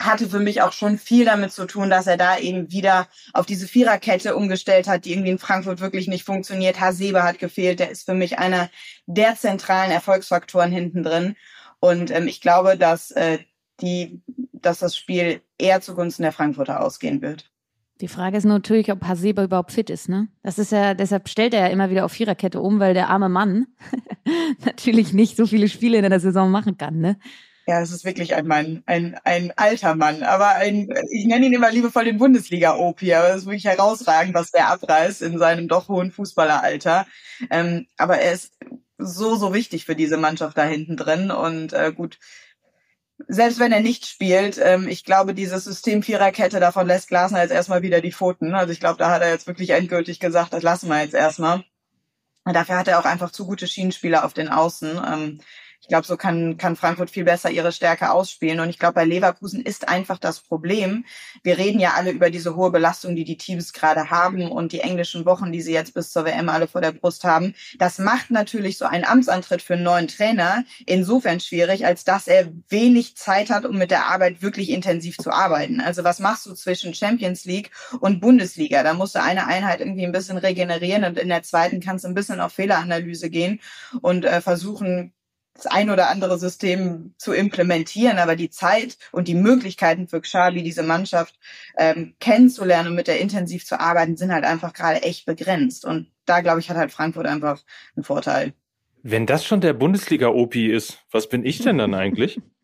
hatte 0.00 0.28
für 0.28 0.38
mich 0.38 0.62
auch 0.62 0.72
schon 0.72 0.96
viel 0.96 1.24
damit 1.24 1.50
zu 1.50 1.66
tun, 1.66 1.90
dass 1.90 2.06
er 2.06 2.16
da 2.16 2.38
eben 2.38 2.70
wieder 2.70 3.08
auf 3.32 3.46
diese 3.46 3.66
Viererkette 3.66 4.36
umgestellt 4.36 4.86
hat, 4.86 5.04
die 5.04 5.12
irgendwie 5.12 5.30
in 5.30 5.40
Frankfurt 5.40 5.80
wirklich 5.80 6.06
nicht 6.06 6.24
funktioniert. 6.24 6.78
Hasebe 6.78 7.24
hat 7.24 7.40
gefehlt. 7.40 7.80
Der 7.80 7.90
ist 7.90 8.04
für 8.04 8.14
mich 8.14 8.38
einer 8.38 8.70
der 9.06 9.34
zentralen 9.34 9.90
Erfolgsfaktoren 9.90 10.70
hinten 10.70 11.02
drin. 11.02 11.36
Und 11.80 12.10
ähm, 12.12 12.28
ich 12.28 12.40
glaube, 12.40 12.76
dass 12.76 13.10
äh, 13.10 13.38
die, 13.80 14.22
dass 14.52 14.80
das 14.80 14.96
Spiel 14.96 15.40
eher 15.58 15.80
zugunsten 15.80 16.22
der 16.22 16.32
Frankfurter 16.32 16.80
ausgehen 16.80 17.20
wird. 17.22 17.50
Die 18.00 18.08
Frage 18.08 18.36
ist 18.36 18.44
natürlich, 18.44 18.92
ob 18.92 19.04
Hasebe 19.04 19.42
überhaupt 19.42 19.72
fit 19.72 19.90
ist, 19.90 20.08
ne? 20.08 20.28
Das 20.42 20.58
ist 20.58 20.70
ja, 20.70 20.94
deshalb 20.94 21.28
stellt 21.28 21.52
er 21.52 21.60
ja 21.60 21.66
immer 21.66 21.90
wieder 21.90 22.04
auf 22.04 22.12
Viererkette 22.12 22.60
um, 22.60 22.78
weil 22.78 22.94
der 22.94 23.08
arme 23.08 23.28
Mann 23.28 23.66
natürlich 24.64 25.12
nicht 25.12 25.36
so 25.36 25.46
viele 25.46 25.68
Spiele 25.68 25.98
in 25.98 26.08
der 26.08 26.20
Saison 26.20 26.50
machen 26.50 26.78
kann, 26.78 26.98
ne? 26.98 27.18
Ja, 27.66 27.82
es 27.82 27.90
ist 27.90 28.04
wirklich 28.04 28.34
ein 28.34 28.46
Mann, 28.46 28.82
ein, 28.86 29.18
ein 29.24 29.52
alter 29.56 29.94
Mann, 29.94 30.22
aber 30.22 30.54
ein, 30.54 30.88
ich 31.10 31.26
nenne 31.26 31.46
ihn 31.46 31.52
immer 31.52 31.70
liebevoll 31.70 32.06
den 32.06 32.16
Bundesliga-Opi, 32.16 33.12
aber 33.12 33.28
es 33.30 33.42
ist 33.42 33.46
wirklich 33.46 33.66
herausragend, 33.66 34.32
was 34.32 34.52
der 34.52 34.68
abreißt 34.68 35.20
in 35.20 35.36
seinem 35.36 35.68
doch 35.68 35.88
hohen 35.88 36.10
Fußballeralter. 36.10 37.06
Ähm, 37.50 37.86
aber 37.98 38.18
er 38.18 38.32
ist 38.32 38.54
so, 38.96 39.36
so 39.36 39.52
wichtig 39.52 39.84
für 39.84 39.94
diese 39.94 40.16
Mannschaft 40.16 40.56
da 40.56 40.64
hinten 40.64 40.96
drin 40.96 41.30
und 41.30 41.74
äh, 41.74 41.92
gut, 41.94 42.18
selbst 43.26 43.58
wenn 43.58 43.72
er 43.72 43.80
nicht 43.80 44.06
spielt, 44.06 44.58
ähm, 44.62 44.86
ich 44.86 45.04
glaube, 45.04 45.34
dieses 45.34 45.64
System 45.64 46.02
Viererkette, 46.02 46.60
davon 46.60 46.86
lässt 46.86 47.08
Glasner 47.08 47.42
jetzt 47.42 47.50
erstmal 47.50 47.82
wieder 47.82 48.00
die 48.00 48.12
Pfoten. 48.12 48.54
Also 48.54 48.72
ich 48.72 48.80
glaube, 48.80 48.98
da 48.98 49.10
hat 49.10 49.22
er 49.22 49.30
jetzt 49.30 49.46
wirklich 49.46 49.70
endgültig 49.70 50.20
gesagt, 50.20 50.52
das 50.52 50.62
lassen 50.62 50.88
wir 50.88 51.00
jetzt 51.02 51.14
erstmal. 51.14 51.64
Dafür 52.44 52.78
hat 52.78 52.88
er 52.88 53.00
auch 53.00 53.04
einfach 53.04 53.30
zu 53.30 53.46
gute 53.46 53.66
Schienenspieler 53.66 54.24
auf 54.24 54.34
den 54.34 54.48
Außen. 54.48 55.00
Ähm, 55.06 55.40
Ich 55.88 55.90
glaube, 55.90 56.06
so 56.06 56.18
kann, 56.18 56.58
kann 56.58 56.76
Frankfurt 56.76 57.08
viel 57.08 57.24
besser 57.24 57.50
ihre 57.50 57.72
Stärke 57.72 58.10
ausspielen. 58.10 58.60
Und 58.60 58.68
ich 58.68 58.78
glaube, 58.78 58.92
bei 58.92 59.06
Leverkusen 59.06 59.62
ist 59.62 59.88
einfach 59.88 60.18
das 60.18 60.40
Problem. 60.40 61.06
Wir 61.42 61.56
reden 61.56 61.80
ja 61.80 61.94
alle 61.96 62.10
über 62.10 62.28
diese 62.28 62.56
hohe 62.56 62.70
Belastung, 62.70 63.16
die 63.16 63.24
die 63.24 63.38
Teams 63.38 63.72
gerade 63.72 64.10
haben 64.10 64.50
und 64.50 64.72
die 64.72 64.80
englischen 64.80 65.24
Wochen, 65.24 65.50
die 65.50 65.62
sie 65.62 65.72
jetzt 65.72 65.94
bis 65.94 66.12
zur 66.12 66.26
WM 66.26 66.50
alle 66.50 66.68
vor 66.68 66.82
der 66.82 66.92
Brust 66.92 67.24
haben. 67.24 67.54
Das 67.78 67.98
macht 67.98 68.30
natürlich 68.30 68.76
so 68.76 68.84
einen 68.84 69.06
Amtsantritt 69.06 69.62
für 69.62 69.74
einen 69.74 69.84
neuen 69.84 70.08
Trainer 70.08 70.62
insofern 70.84 71.40
schwierig, 71.40 71.86
als 71.86 72.04
dass 72.04 72.28
er 72.28 72.52
wenig 72.68 73.16
Zeit 73.16 73.48
hat, 73.48 73.64
um 73.64 73.78
mit 73.78 73.90
der 73.90 74.08
Arbeit 74.08 74.42
wirklich 74.42 74.68
intensiv 74.68 75.16
zu 75.16 75.30
arbeiten. 75.30 75.80
Also 75.80 76.04
was 76.04 76.18
machst 76.18 76.44
du 76.44 76.52
zwischen 76.52 76.92
Champions 76.92 77.46
League 77.46 77.70
und 78.00 78.20
Bundesliga? 78.20 78.82
Da 78.82 78.92
musst 78.92 79.14
du 79.14 79.22
eine 79.22 79.46
Einheit 79.46 79.80
irgendwie 79.80 80.04
ein 80.04 80.12
bisschen 80.12 80.36
regenerieren 80.36 81.04
und 81.04 81.18
in 81.18 81.30
der 81.30 81.44
zweiten 81.44 81.80
kannst 81.80 82.04
du 82.04 82.08
ein 82.08 82.14
bisschen 82.14 82.42
auf 82.42 82.52
Fehleranalyse 82.52 83.30
gehen 83.30 83.60
und 84.02 84.26
äh, 84.26 84.42
versuchen, 84.42 85.14
das 85.58 85.66
ein 85.66 85.90
oder 85.90 86.08
andere 86.08 86.38
System 86.38 87.14
zu 87.18 87.32
implementieren, 87.32 88.18
aber 88.18 88.36
die 88.36 88.48
Zeit 88.48 88.96
und 89.10 89.28
die 89.28 89.34
Möglichkeiten 89.34 90.06
für 90.06 90.20
Xabi, 90.20 90.62
diese 90.62 90.84
Mannschaft 90.84 91.38
ähm, 91.76 92.14
kennenzulernen 92.20 92.90
und 92.90 92.94
mit 92.94 93.08
der 93.08 93.18
intensiv 93.20 93.66
zu 93.66 93.80
arbeiten, 93.80 94.16
sind 94.16 94.32
halt 94.32 94.44
einfach 94.44 94.72
gerade 94.72 95.02
echt 95.02 95.26
begrenzt. 95.26 95.84
Und 95.84 96.10
da, 96.26 96.40
glaube 96.40 96.60
ich, 96.60 96.70
hat 96.70 96.76
halt 96.76 96.92
Frankfurt 96.92 97.26
einfach 97.26 97.60
einen 97.96 98.04
Vorteil. 98.04 98.54
Wenn 99.02 99.26
das 99.26 99.44
schon 99.44 99.60
der 99.60 99.72
Bundesliga-OP 99.72 100.54
ist, 100.54 100.98
was 101.10 101.28
bin 101.28 101.44
ich 101.44 101.58
denn 101.58 101.78
dann 101.78 101.94
eigentlich? 101.94 102.40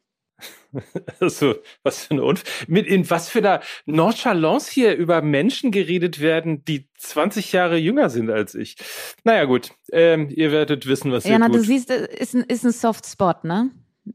Also, 1.20 1.54
was 1.82 2.04
für 2.06 2.12
eine 2.12 2.24
Unf 2.24 2.44
mit 2.68 2.86
in 2.86 3.08
was 3.10 3.28
für 3.28 3.38
einer 3.38 3.60
Nonchalance 3.86 4.70
hier 4.70 4.94
über 4.96 5.22
Menschen 5.22 5.70
geredet 5.70 6.20
werden, 6.20 6.64
die 6.64 6.88
20 6.98 7.52
Jahre 7.52 7.76
jünger 7.76 8.10
sind 8.10 8.30
als 8.30 8.54
ich. 8.54 8.76
Naja, 9.24 9.44
gut, 9.44 9.70
ähm, 9.92 10.28
ihr 10.30 10.50
werdet 10.52 10.86
wissen, 10.86 11.12
was 11.12 11.24
Jana, 11.24 11.46
ihr 11.46 11.52
tut. 11.52 11.60
du 11.60 11.64
siehst, 11.64 11.90
äh, 11.90 12.08
ist 12.18 12.34
ein, 12.34 12.42
ist 12.44 12.64
ein 12.64 12.72
Soft 12.72 13.06
Spot, 13.06 13.34
ne? 13.42 13.70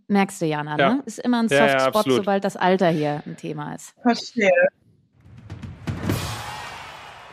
Merkst 0.08 0.42
du, 0.42 0.46
Jana, 0.46 0.78
Ja. 0.78 0.94
ne? 0.96 1.04
Ist 1.06 1.20
immer 1.20 1.40
ein 1.42 1.48
Ja, 1.48 1.58
Soft 1.58 1.72
ja, 1.74 1.80
Spot, 1.80 2.00
absolut. 2.00 2.18
sobald 2.18 2.44
das 2.44 2.56
Alter 2.58 2.90
hier 2.90 3.24
ein 3.26 3.38
Thema 3.38 3.74
ist. 3.74 3.94
Verstehe. 4.02 4.52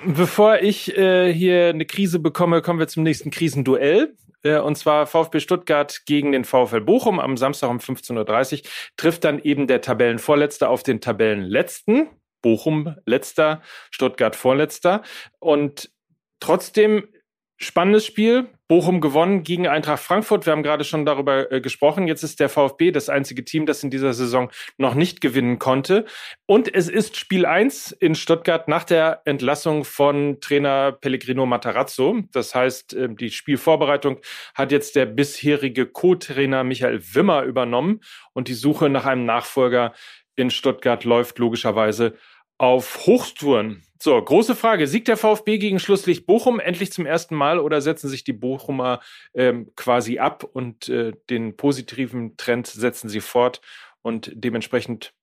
Bevor 0.05 0.59
ich 0.63 0.97
äh, 0.97 1.33
hier 1.33 1.69
eine 1.71 1.85
Krise 1.85 2.19
bekomme, 2.19 2.63
kommen 2.63 2.79
wir 2.79 2.87
zum 2.87 3.03
nächsten 3.03 3.31
Krisenduell. 3.31 4.15
Äh, 4.47 4.61
und 4.61 4.77
zwar 4.77 5.07
VfB 5.07 5.41
Stuttgart 5.41 6.03
gegen 6.07 6.33
den 6.33 6.45
VfL 6.45 6.81
Bochum 6.81 7.19
am 7.19 7.37
Samstag 7.37 7.71
um 7.71 7.79
15.30 7.79 8.63
Uhr. 8.63 8.71
Trifft 8.97 9.25
dann 9.25 9.41
eben 9.41 9.67
der 9.67 9.81
Tabellenvorletzte 9.81 10.69
auf 10.69 10.83
den 10.83 11.01
Tabellenletzten. 11.01 12.09
Bochum 12.43 12.95
letzter, 13.07 13.63
Stuttgart 13.91 14.37
vorletzter. 14.37 15.03
Und 15.41 15.91
trotzdem 16.39 17.09
spannendes 17.57 18.07
Spiel. 18.07 18.49
Bochum 18.69 19.01
gewonnen 19.01 19.45
gegen 19.45 19.69
Eintracht 19.69 20.03
Frankfurt. 20.03 20.45
Wir 20.45 20.53
haben 20.53 20.65
gerade 20.65 20.83
schon 20.83 21.07
darüber 21.07 21.53
äh, 21.53 21.61
gesprochen. 21.61 22.09
Jetzt 22.09 22.25
ist 22.25 22.41
der 22.41 22.49
VfB 22.49 22.91
das 22.91 23.09
einzige 23.09 23.45
Team, 23.45 23.65
das 23.65 23.85
in 23.85 23.91
dieser 23.91 24.13
Saison 24.13 24.51
noch 24.77 24.95
nicht 24.95 25.21
gewinnen 25.21 25.61
konnte. 25.61 26.05
Und 26.47 26.75
es 26.75 26.89
ist 26.89 27.17
Spiel 27.17 27.47
1 27.47 27.93
in 27.93 28.17
Stuttgart 28.17 28.67
nach 28.67 28.83
der 28.83 29.23
Entlassung 29.25 29.85
von 29.85 30.41
Trainer 30.41 30.91
Pellegrino 30.91 31.47
Matarazzo. 31.47 32.23
Das 32.33 32.57
heißt, 32.57 32.95
äh, 32.95 33.09
die 33.09 33.31
Spielvorbereitung 33.31 34.19
hat 34.55 34.73
jetzt 34.73 34.97
der 34.97 35.07
bisherige 35.07 35.87
Co-Trainer 35.87 36.65
Michael 36.65 37.01
Wimmer 37.15 37.45
übernommen 37.45 38.01
und 38.33 38.49
die 38.49 38.55
Suche 38.55 38.89
nach 38.89 39.07
einem 39.07 39.27
Nachfolger 39.27 39.93
in 40.35 40.51
Stuttgart 40.51 41.05
läuft 41.05 41.39
logischerweise 41.39 42.15
auf 42.59 43.07
Hochtouren. 43.07 43.83
So, 43.99 44.21
große 44.23 44.55
Frage. 44.55 44.87
Siegt 44.87 45.09
der 45.09 45.17
VfB 45.17 45.59
gegen 45.59 45.79
Schlusslicht 45.79 46.27
Bochum 46.27 46.61
endlich 46.61 46.93
zum 46.93 47.07
ersten 47.07 47.35
Mal 47.35 47.59
oder 47.59 47.81
setzen 47.81 48.09
sich 48.09 48.25
die 48.25 48.35
Bochumer 48.35 49.01
ähm, 49.35 49.73
quasi 49.75 50.19
ab 50.19 50.45
und 50.45 50.89
äh, 50.89 51.13
den 51.31 51.57
positiven 51.57 52.37
Trend 52.37 52.67
setzen 52.67 53.09
sie 53.09 53.21
fort 53.21 53.61
und 54.03 54.31
dementsprechend 54.35 55.15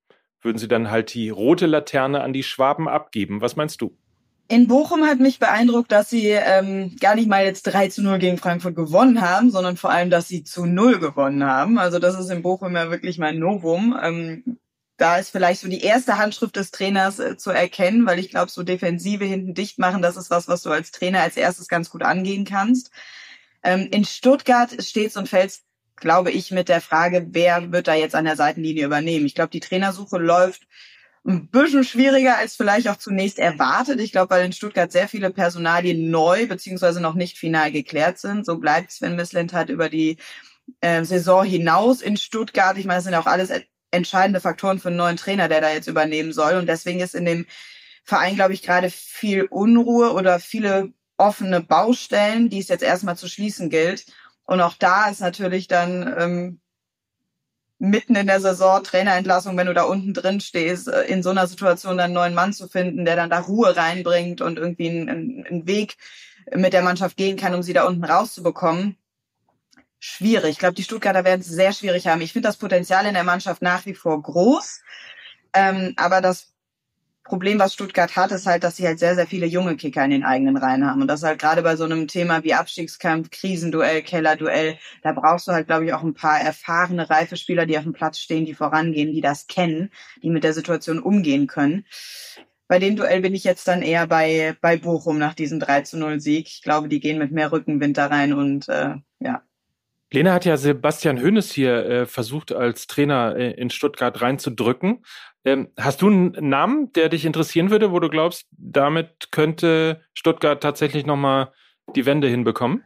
würden 0.42 0.58
sie 0.58 0.68
dann 0.68 0.90
halt 0.90 1.14
die 1.14 1.30
rote 1.30 1.68
Laterne 1.68 2.22
an 2.22 2.34
die 2.34 2.44
Schwaben 2.44 2.88
abgeben. 2.88 3.42
Was 3.42 3.56
meinst 3.56 3.82
du? 3.82 3.96
In 4.50 4.68
Bochum 4.68 5.06
hat 5.06 5.20
mich 5.20 5.40
beeindruckt, 5.40 5.92
dass 5.92 6.10
sie 6.10 6.28
ähm, 6.28 6.96
gar 7.00 7.16
nicht 7.16 7.30
mal 7.30 7.46
jetzt 7.46 7.64
3 7.64 7.88
zu 7.88 8.04
0 8.04 8.20
gegen 8.20 8.38
Frankfurt 8.38 8.76
gewonnen 8.76 9.22
haben, 9.22 9.52
sondern 9.52 9.78
vor 9.78 9.90
allem, 9.90 10.10
dass 10.10 10.28
sie 10.28 10.44
zu 10.44 10.66
0 10.66 11.00
gewonnen 11.00 11.46
haben. 11.46 11.80
Also 11.80 11.98
das 11.98 12.20
ist 12.20 12.30
in 12.30 12.42
Bochum 12.42 12.76
ja 12.76 12.92
wirklich 12.92 13.18
mein 13.18 13.40
Novum. 13.40 13.98
Ähm, 14.02 14.58
da 15.04 15.18
ist 15.18 15.32
vielleicht 15.32 15.60
so 15.60 15.68
die 15.68 15.82
erste 15.82 16.18
Handschrift 16.18 16.56
des 16.56 16.72
Trainers 16.72 17.20
äh, 17.20 17.36
zu 17.36 17.52
erkennen, 17.52 18.06
weil 18.06 18.20
ich 18.20 18.30
glaube, 18.30 18.50
so 18.50 18.64
Defensive 18.64 19.26
hinten 19.26 19.54
dicht 19.54 19.78
machen, 19.78 20.02
das 20.02 20.16
ist 20.16 20.30
was, 20.30 20.48
was 20.48 20.62
du 20.62 20.72
als 20.72 20.92
Trainer 20.92 21.20
als 21.20 21.36
erstes 21.36 21.68
ganz 21.68 21.90
gut 21.90 22.04
angehen 22.04 22.46
kannst. 22.46 22.90
Ähm, 23.64 23.90
in 23.92 24.06
Stuttgart 24.06 24.82
steht 24.82 25.18
und 25.18 25.28
fällt, 25.28 25.60
glaube 25.98 26.32
ich, 26.32 26.52
mit 26.52 26.70
der 26.70 26.80
Frage, 26.80 27.28
wer 27.32 27.74
wird 27.74 27.90
da 27.90 27.96
jetzt 27.96 28.16
an 28.16 28.24
der 28.24 28.38
Seitenlinie 28.38 28.86
übernehmen. 28.86 29.26
Ich 29.26 29.36
glaube, 29.36 29.50
die 29.50 29.60
Trainersuche 29.60 30.20
läuft 30.20 30.68
ein 31.26 31.50
bisschen 31.50 31.84
schwieriger 31.84 32.38
als 32.38 32.56
vielleicht 32.56 32.88
auch 32.88 32.98
zunächst 32.98 33.40
erwartet. 33.40 34.00
Ich 34.00 34.14
glaube, 34.14 34.30
weil 34.30 34.46
in 34.46 34.54
Stuttgart 34.54 34.90
sehr 34.90 35.10
viele 35.10 35.32
Personalien 35.32 36.12
neu 36.12 36.48
beziehungsweise 36.48 37.02
noch 37.02 37.14
nicht 37.14 37.38
final 37.38 37.74
geklärt 37.74 38.20
sind. 38.20 38.46
So 38.46 38.58
bleibt 38.58 38.92
Sven 38.92 39.18
Mislint 39.18 39.52
halt 39.52 39.70
über 39.70 39.90
die 39.90 40.16
äh, 40.80 41.04
Saison 41.04 41.44
hinaus 41.44 42.02
in 42.02 42.16
Stuttgart. 42.16 42.78
Ich 42.78 42.86
meine, 42.86 43.00
das 43.00 43.04
sind 43.04 43.16
auch 43.16 43.26
alles 43.26 43.52
entscheidende 43.94 44.42
Faktoren 44.42 44.80
für 44.80 44.90
einen 44.90 44.98
neuen 44.98 45.18
Trainer, 45.18 45.48
der 45.48 45.62
da 45.62 45.72
jetzt 45.72 45.88
übernehmen 45.88 46.34
soll. 46.34 46.56
Und 46.56 46.68
deswegen 46.68 47.00
ist 47.00 47.16
in 47.16 47.26
dem 47.26 47.46
Verein, 48.04 48.36
glaube 48.36 48.54
ich, 48.54 48.64
gerade 48.64 48.90
viel 48.90 49.44
Unruhe 49.44 50.14
oder 50.14 50.40
viele 50.40 50.94
offene 51.18 51.62
Baustellen, 51.62 52.50
die 52.50 52.60
es 52.60 52.68
jetzt 52.68 52.84
erstmal 52.84 53.18
zu 53.18 53.30
schließen 53.30 53.70
gilt. 53.70 54.06
Und 54.46 54.62
auch 54.62 54.74
da 54.74 55.10
ist 55.10 55.22
natürlich 55.22 55.68
dann 55.68 56.14
ähm, 56.18 56.60
mitten 57.78 58.16
in 58.16 58.28
der 58.28 58.42
Saison 58.42 58.84
Trainerentlassung, 58.84 59.58
wenn 59.58 59.68
du 59.68 59.74
da 59.74 59.84
unten 59.84 60.14
drin 60.14 60.42
stehst, 60.42 60.88
äh, 60.88 61.04
in 61.04 61.22
so 61.22 61.30
einer 61.30 61.48
Situation 61.48 61.98
dann 61.98 62.06
einen 62.06 62.14
neuen 62.14 62.34
Mann 62.34 62.54
zu 62.54 62.68
finden, 62.68 63.06
der 63.06 63.16
dann 63.16 63.30
da 63.30 63.40
Ruhe 63.40 63.76
reinbringt 63.76 64.42
und 64.42 64.58
irgendwie 64.58 64.90
einen, 64.90 65.46
einen 65.46 65.68
Weg 65.68 65.98
mit 66.54 66.74
der 66.74 66.82
Mannschaft 66.82 67.16
gehen 67.16 67.38
kann, 67.38 67.54
um 67.54 67.64
sie 67.64 67.74
da 67.74 67.86
unten 67.86 68.04
rauszubekommen. 68.04 68.98
Schwierig. 70.06 70.52
Ich 70.52 70.60
glaube, 70.60 70.74
die 70.74 70.84
Stuttgarter 70.84 71.24
werden 71.24 71.40
es 71.40 71.48
sehr 71.48 71.72
schwierig 71.72 72.08
haben. 72.08 72.20
Ich 72.20 72.34
finde 72.34 72.50
das 72.50 72.58
Potenzial 72.58 73.06
in 73.06 73.14
der 73.14 73.24
Mannschaft 73.24 73.62
nach 73.62 73.86
wie 73.86 73.94
vor 73.94 74.22
groß. 74.22 74.82
Ähm, 75.54 75.94
aber 75.96 76.20
das 76.20 76.54
Problem, 77.24 77.58
was 77.58 77.74
Stuttgart 77.74 78.14
hat, 78.18 78.34
ist 78.34 78.46
halt, 78.46 78.66
dass 78.66 78.76
sie 78.76 78.86
halt 78.86 79.00
sehr, 79.00 79.16
sehr 79.16 79.28
viele 79.28 79.46
junge 79.46 79.78
Kicker 79.78 80.04
in 80.04 80.12
den 80.12 80.26
eigenen 80.26 80.58
Reihen 80.58 80.86
haben. 80.86 81.02
Und 81.02 81.08
das 81.08 81.24
halt 81.24 81.40
gerade 81.40 81.62
bei 81.62 81.78
so 81.78 81.86
einem 81.86 82.10
Thema 82.10 82.44
wie 82.44 82.54
Abstiegskampf, 82.54 83.30
Krisenduell, 83.30 84.02
Kellerduell, 84.02 84.78
da 85.04 85.14
brauchst 85.14 85.48
du 85.48 85.54
halt, 85.54 85.68
glaube 85.68 85.86
ich, 85.86 85.94
auch 85.94 86.04
ein 86.04 86.14
paar 86.14 86.38
erfahrene, 86.38 87.10
reife 87.10 87.38
Spieler, 87.38 87.66
die 87.66 87.78
auf 87.78 87.86
dem 87.86 87.94
Platz 87.94 88.20
stehen, 88.20 88.46
die 88.46 88.56
vorangehen, 88.56 89.14
die 89.14 89.22
das 89.22 89.48
kennen, 89.48 89.90
die 90.22 90.32
mit 90.32 90.44
der 90.44 90.54
Situation 90.54 91.00
umgehen 91.00 91.48
können. 91.48 91.86
Bei 92.68 92.78
dem 92.78 92.98
Duell 92.98 93.22
bin 93.22 93.34
ich 93.34 93.46
jetzt 93.46 93.70
dann 93.70 93.82
eher 93.82 94.06
bei, 94.08 94.58
bei 94.60 94.76
Bochum 94.76 95.18
nach 95.18 95.34
diesem 95.34 95.62
3 95.62 95.84
zu 95.84 95.98
0 95.98 96.20
Sieg. 96.20 96.48
Ich 96.50 96.62
glaube, 96.62 96.90
die 96.90 97.00
gehen 97.00 97.20
mit 97.20 97.32
mehr 97.32 97.54
Rückenwind 97.54 97.98
da 97.98 98.08
rein 98.08 98.34
und 98.34 98.68
äh, 98.68 98.96
ja, 99.20 99.44
Lena 100.14 100.32
hat 100.32 100.46
ja 100.46 100.58
Sebastian 100.58 101.20
Hönes 101.20 101.52
hier 101.52 101.86
äh, 101.86 102.06
versucht, 102.06 102.52
als 102.52 102.86
Trainer 102.86 103.36
äh, 103.36 103.52
in 103.52 103.72
Stuttgart 103.72 104.22
reinzudrücken. 104.22 105.04
Ähm, 105.44 105.70
hast 105.78 106.04
du 106.04 106.08
einen 106.08 106.50
Namen, 106.50 106.94
der 106.94 107.10
dich 107.10 107.26
interessieren 107.26 107.72
würde, 107.72 107.92
wo 107.92 108.00
du 108.00 108.10
glaubst, 108.10 108.46
damit 108.52 109.32
könnte 109.32 110.02
Stuttgart 110.14 110.62
tatsächlich 110.62 111.08
nochmal 111.08 111.52
die 111.96 112.06
Wende 112.06 112.28
hinbekommen? 112.28 112.84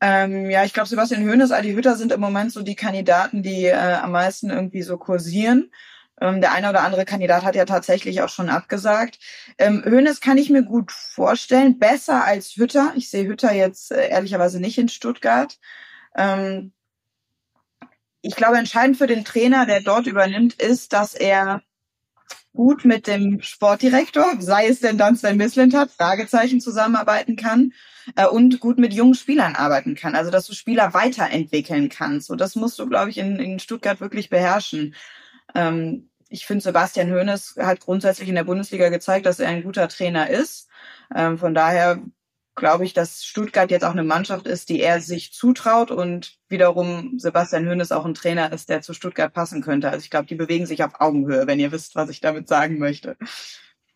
Ähm, 0.00 0.48
ja, 0.48 0.64
ich 0.64 0.72
glaube, 0.72 0.88
Sebastian 0.88 1.28
Hoeneß, 1.28 1.52
Adi 1.52 1.74
Hütter 1.74 1.96
sind 1.96 2.12
im 2.12 2.20
Moment 2.20 2.50
so 2.50 2.62
die 2.62 2.74
Kandidaten, 2.76 3.42
die 3.42 3.66
äh, 3.66 3.74
am 3.74 4.12
meisten 4.12 4.48
irgendwie 4.48 4.82
so 4.82 4.96
kursieren. 4.96 5.70
Ähm, 6.18 6.40
der 6.40 6.52
eine 6.52 6.70
oder 6.70 6.82
andere 6.82 7.04
Kandidat 7.04 7.44
hat 7.44 7.56
ja 7.56 7.66
tatsächlich 7.66 8.22
auch 8.22 8.30
schon 8.30 8.48
abgesagt. 8.48 9.18
Ähm, 9.58 9.84
Hoeneß 9.84 10.22
kann 10.22 10.38
ich 10.38 10.48
mir 10.48 10.62
gut 10.62 10.92
vorstellen, 10.92 11.78
besser 11.78 12.24
als 12.24 12.56
Hütter. 12.56 12.94
Ich 12.96 13.10
sehe 13.10 13.26
Hütter 13.26 13.52
jetzt 13.52 13.92
äh, 13.92 14.08
ehrlicherweise 14.08 14.60
nicht 14.60 14.78
in 14.78 14.88
Stuttgart. 14.88 15.58
Ähm, 16.16 16.72
ich 18.22 18.36
glaube, 18.36 18.58
entscheidend 18.58 18.98
für 18.98 19.06
den 19.06 19.24
Trainer, 19.24 19.66
der 19.66 19.80
dort 19.80 20.06
übernimmt, 20.06 20.54
ist, 20.54 20.92
dass 20.92 21.14
er 21.14 21.62
gut 22.52 22.84
mit 22.84 23.06
dem 23.06 23.40
Sportdirektor, 23.42 24.34
sei 24.40 24.66
es 24.66 24.80
denn 24.80 24.98
dann 24.98 25.16
Sven 25.16 25.36
Mislint 25.36 25.74
hat, 25.74 25.90
Fragezeichen 25.90 26.60
zusammenarbeiten 26.60 27.36
kann 27.36 27.72
äh, 28.16 28.26
und 28.26 28.60
gut 28.60 28.78
mit 28.78 28.92
jungen 28.92 29.14
Spielern 29.14 29.54
arbeiten 29.54 29.94
kann. 29.94 30.14
Also, 30.14 30.30
dass 30.30 30.46
du 30.46 30.54
Spieler 30.54 30.92
weiterentwickeln 30.92 31.88
kannst. 31.88 32.26
So, 32.26 32.34
das 32.34 32.56
musst 32.56 32.78
du, 32.78 32.88
glaube 32.88 33.10
ich, 33.10 33.18
in, 33.18 33.36
in 33.36 33.58
Stuttgart 33.60 34.00
wirklich 34.00 34.30
beherrschen. 34.30 34.94
Ähm, 35.54 36.10
ich 36.28 36.46
finde, 36.46 36.62
Sebastian 36.62 37.10
Hoeneß 37.10 37.56
hat 37.58 37.80
grundsätzlich 37.80 38.28
in 38.28 38.36
der 38.36 38.44
Bundesliga 38.44 38.88
gezeigt, 38.88 39.26
dass 39.26 39.40
er 39.40 39.48
ein 39.48 39.62
guter 39.64 39.88
Trainer 39.88 40.30
ist. 40.30 40.68
Ähm, 41.14 41.38
von 41.38 41.54
daher 41.54 42.00
glaube 42.54 42.84
ich, 42.84 42.92
dass 42.92 43.24
Stuttgart 43.24 43.70
jetzt 43.70 43.84
auch 43.84 43.92
eine 43.92 44.04
Mannschaft 44.04 44.46
ist, 44.46 44.68
die 44.68 44.80
er 44.80 45.00
sich 45.00 45.32
zutraut 45.32 45.90
und 45.90 46.38
wiederum 46.48 47.18
Sebastian 47.18 47.68
Hoeneß 47.68 47.92
auch 47.92 48.04
ein 48.04 48.14
Trainer 48.14 48.52
ist, 48.52 48.68
der 48.68 48.82
zu 48.82 48.92
Stuttgart 48.92 49.32
passen 49.32 49.62
könnte. 49.62 49.90
Also 49.90 50.04
ich 50.04 50.10
glaube, 50.10 50.26
die 50.26 50.34
bewegen 50.34 50.66
sich 50.66 50.82
auf 50.84 51.00
Augenhöhe, 51.00 51.46
wenn 51.46 51.60
ihr 51.60 51.72
wisst, 51.72 51.96
was 51.96 52.10
ich 52.10 52.20
damit 52.20 52.48
sagen 52.48 52.78
möchte. 52.78 53.16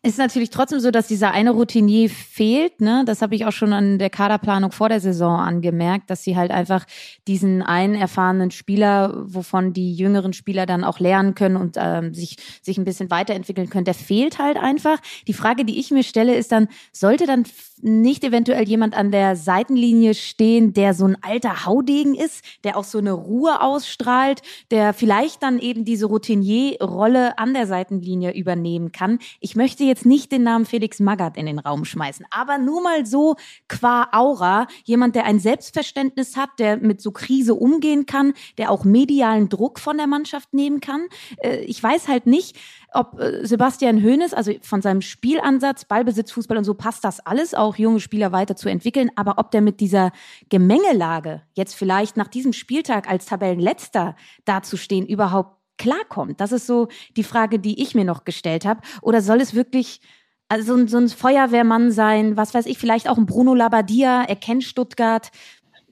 Ist 0.05 0.19
natürlich 0.19 0.51
trotzdem 0.51 0.79
so, 0.79 0.91
dass 0.91 1.07
dieser 1.07 1.31
eine 1.31 1.49
Routinier 1.49 2.11
fehlt. 2.11 2.79
Ne? 2.79 3.03
Das 3.07 3.23
habe 3.23 3.33
ich 3.33 3.45
auch 3.45 3.51
schon 3.51 3.73
an 3.73 3.97
der 3.97 4.11
Kaderplanung 4.11 4.71
vor 4.71 4.87
der 4.87 4.99
Saison 4.99 5.39
angemerkt, 5.39 6.11
dass 6.11 6.23
sie 6.23 6.37
halt 6.37 6.51
einfach 6.51 6.85
diesen 7.27 7.63
einen 7.63 7.95
erfahrenen 7.95 8.51
Spieler, 8.51 9.23
wovon 9.25 9.73
die 9.73 9.95
jüngeren 9.95 10.33
Spieler 10.33 10.67
dann 10.67 10.83
auch 10.83 10.99
lernen 10.99 11.33
können 11.33 11.55
und 11.55 11.77
ähm, 11.79 12.13
sich, 12.13 12.37
sich 12.61 12.77
ein 12.77 12.85
bisschen 12.85 13.09
weiterentwickeln 13.09 13.69
können, 13.69 13.85
der 13.85 13.95
fehlt 13.95 14.37
halt 14.37 14.57
einfach. 14.57 14.99
Die 15.27 15.33
Frage, 15.33 15.65
die 15.65 15.79
ich 15.79 15.89
mir 15.89 16.03
stelle, 16.03 16.35
ist 16.35 16.51
dann, 16.51 16.67
sollte 16.91 17.25
dann 17.25 17.45
nicht 17.81 18.23
eventuell 18.23 18.67
jemand 18.67 18.95
an 18.95 19.11
der 19.11 19.35
Seitenlinie 19.35 20.13
stehen, 20.13 20.73
der 20.73 20.93
so 20.93 21.05
ein 21.05 21.17
alter 21.21 21.65
Haudegen 21.65 22.15
ist, 22.15 22.43
der 22.63 22.77
auch 22.77 22.83
so 22.83 22.99
eine 22.99 23.11
Ruhe 23.11 23.61
ausstrahlt, 23.61 24.41
der 24.71 24.93
vielleicht 24.93 25.43
dann 25.43 25.59
eben 25.59 25.83
diese 25.83 26.05
Routinier-Rolle 26.05 27.37
an 27.37 27.53
der 27.53 27.67
Seitenlinie 27.67 28.33
übernehmen 28.33 28.91
kann. 28.91 29.19
Ich 29.39 29.55
möchte 29.55 29.83
jetzt 29.83 29.94
nicht 30.03 30.31
den 30.31 30.43
Namen 30.43 30.65
Felix 30.65 30.99
Magath 30.99 31.37
in 31.37 31.45
den 31.45 31.59
Raum 31.59 31.85
schmeißen, 31.85 32.25
aber 32.31 32.57
nur 32.57 32.81
mal 32.81 33.05
so 33.05 33.35
qua 33.69 34.09
Aura, 34.11 34.67
jemand, 34.83 35.15
der 35.15 35.25
ein 35.25 35.39
Selbstverständnis 35.39 36.35
hat, 36.35 36.49
der 36.59 36.77
mit 36.77 37.01
so 37.01 37.11
Krise 37.11 37.53
umgehen 37.53 38.05
kann, 38.05 38.33
der 38.57 38.71
auch 38.71 38.83
medialen 38.83 39.47
Druck 39.47 39.79
von 39.79 39.97
der 39.97 40.07
Mannschaft 40.07 40.53
nehmen 40.53 40.81
kann. 40.81 41.05
Äh, 41.37 41.59
ich 41.59 41.81
weiß 41.81 42.07
halt 42.07 42.25
nicht, 42.25 42.57
ob 42.91 43.19
äh, 43.19 43.45
Sebastian 43.45 44.03
Hoeneß, 44.03 44.33
also 44.33 44.51
von 44.61 44.81
seinem 44.81 45.01
Spielansatz, 45.01 45.85
Ballbesitz, 45.85 46.31
Fußball 46.31 46.57
und 46.57 46.63
so 46.63 46.73
passt 46.73 47.03
das 47.03 47.19
alles, 47.19 47.53
auch 47.53 47.75
junge 47.75 47.99
Spieler 47.99 48.31
weiterzuentwickeln, 48.31 49.11
aber 49.15 49.35
ob 49.37 49.51
der 49.51 49.61
mit 49.61 49.79
dieser 49.79 50.11
Gemengelage 50.49 51.43
jetzt 51.53 51.75
vielleicht 51.75 52.17
nach 52.17 52.27
diesem 52.27 52.53
Spieltag 52.53 53.09
als 53.09 53.25
Tabellenletzter 53.25 54.15
dazustehen 54.45 55.05
überhaupt 55.05 55.55
klarkommt, 55.85 56.41
das 56.41 56.51
ist 56.51 56.67
so 56.67 56.87
die 57.15 57.23
Frage, 57.23 57.59
die 57.59 57.81
ich 57.81 57.95
mir 57.95 58.05
noch 58.05 58.25
gestellt 58.25 58.65
habe. 58.65 58.81
Oder 59.01 59.21
soll 59.21 59.39
es 59.39 59.53
wirklich 59.53 60.01
also 60.47 60.73
so 60.73 60.79
ein, 60.79 60.87
so 60.87 60.97
ein 60.97 61.09
Feuerwehrmann 61.09 61.91
sein, 61.91 62.37
was 62.37 62.53
weiß 62.53 62.65
ich, 62.67 62.77
vielleicht 62.77 63.09
auch 63.09 63.17
ein 63.17 63.25
Bruno 63.25 63.55
Labbadia, 63.55 64.23
er 64.23 64.35
kennt 64.35 64.63
Stuttgart, 64.63 65.31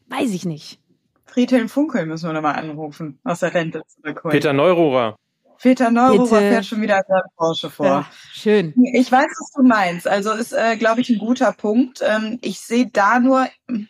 weiß 0.07 0.31
ich 0.31 0.45
nicht. 0.45 0.79
Friedhelm 1.25 1.69
Funkel 1.69 2.05
müssen 2.05 2.29
wir 2.29 2.33
nochmal 2.33 2.55
anrufen, 2.55 3.19
aus 3.23 3.39
der 3.39 3.53
Rente 3.53 3.81
zurückholen. 3.87 4.33
Peter 4.33 4.53
Neururer. 4.53 5.17
Peter 5.59 5.89
Neururer 5.89 6.39
fährt 6.39 6.65
schon 6.65 6.81
wieder 6.81 6.97
in 6.97 7.03
Porsche 7.35 7.69
vor. 7.69 7.85
Ja, 7.85 8.05
schön. 8.33 8.73
Ich 8.93 9.11
weiß, 9.11 9.25
was 9.25 9.51
du 9.55 9.63
meinst. 9.63 10.07
Also 10.07 10.31
ist, 10.31 10.51
äh, 10.51 10.75
glaube 10.75 11.01
ich, 11.01 11.09
ein 11.09 11.17
guter 11.17 11.53
Punkt. 11.53 12.01
Ähm, 12.05 12.37
ich 12.41 12.59
sehe 12.59 12.89
da 12.91 13.19
nur 13.19 13.47
hm, 13.67 13.87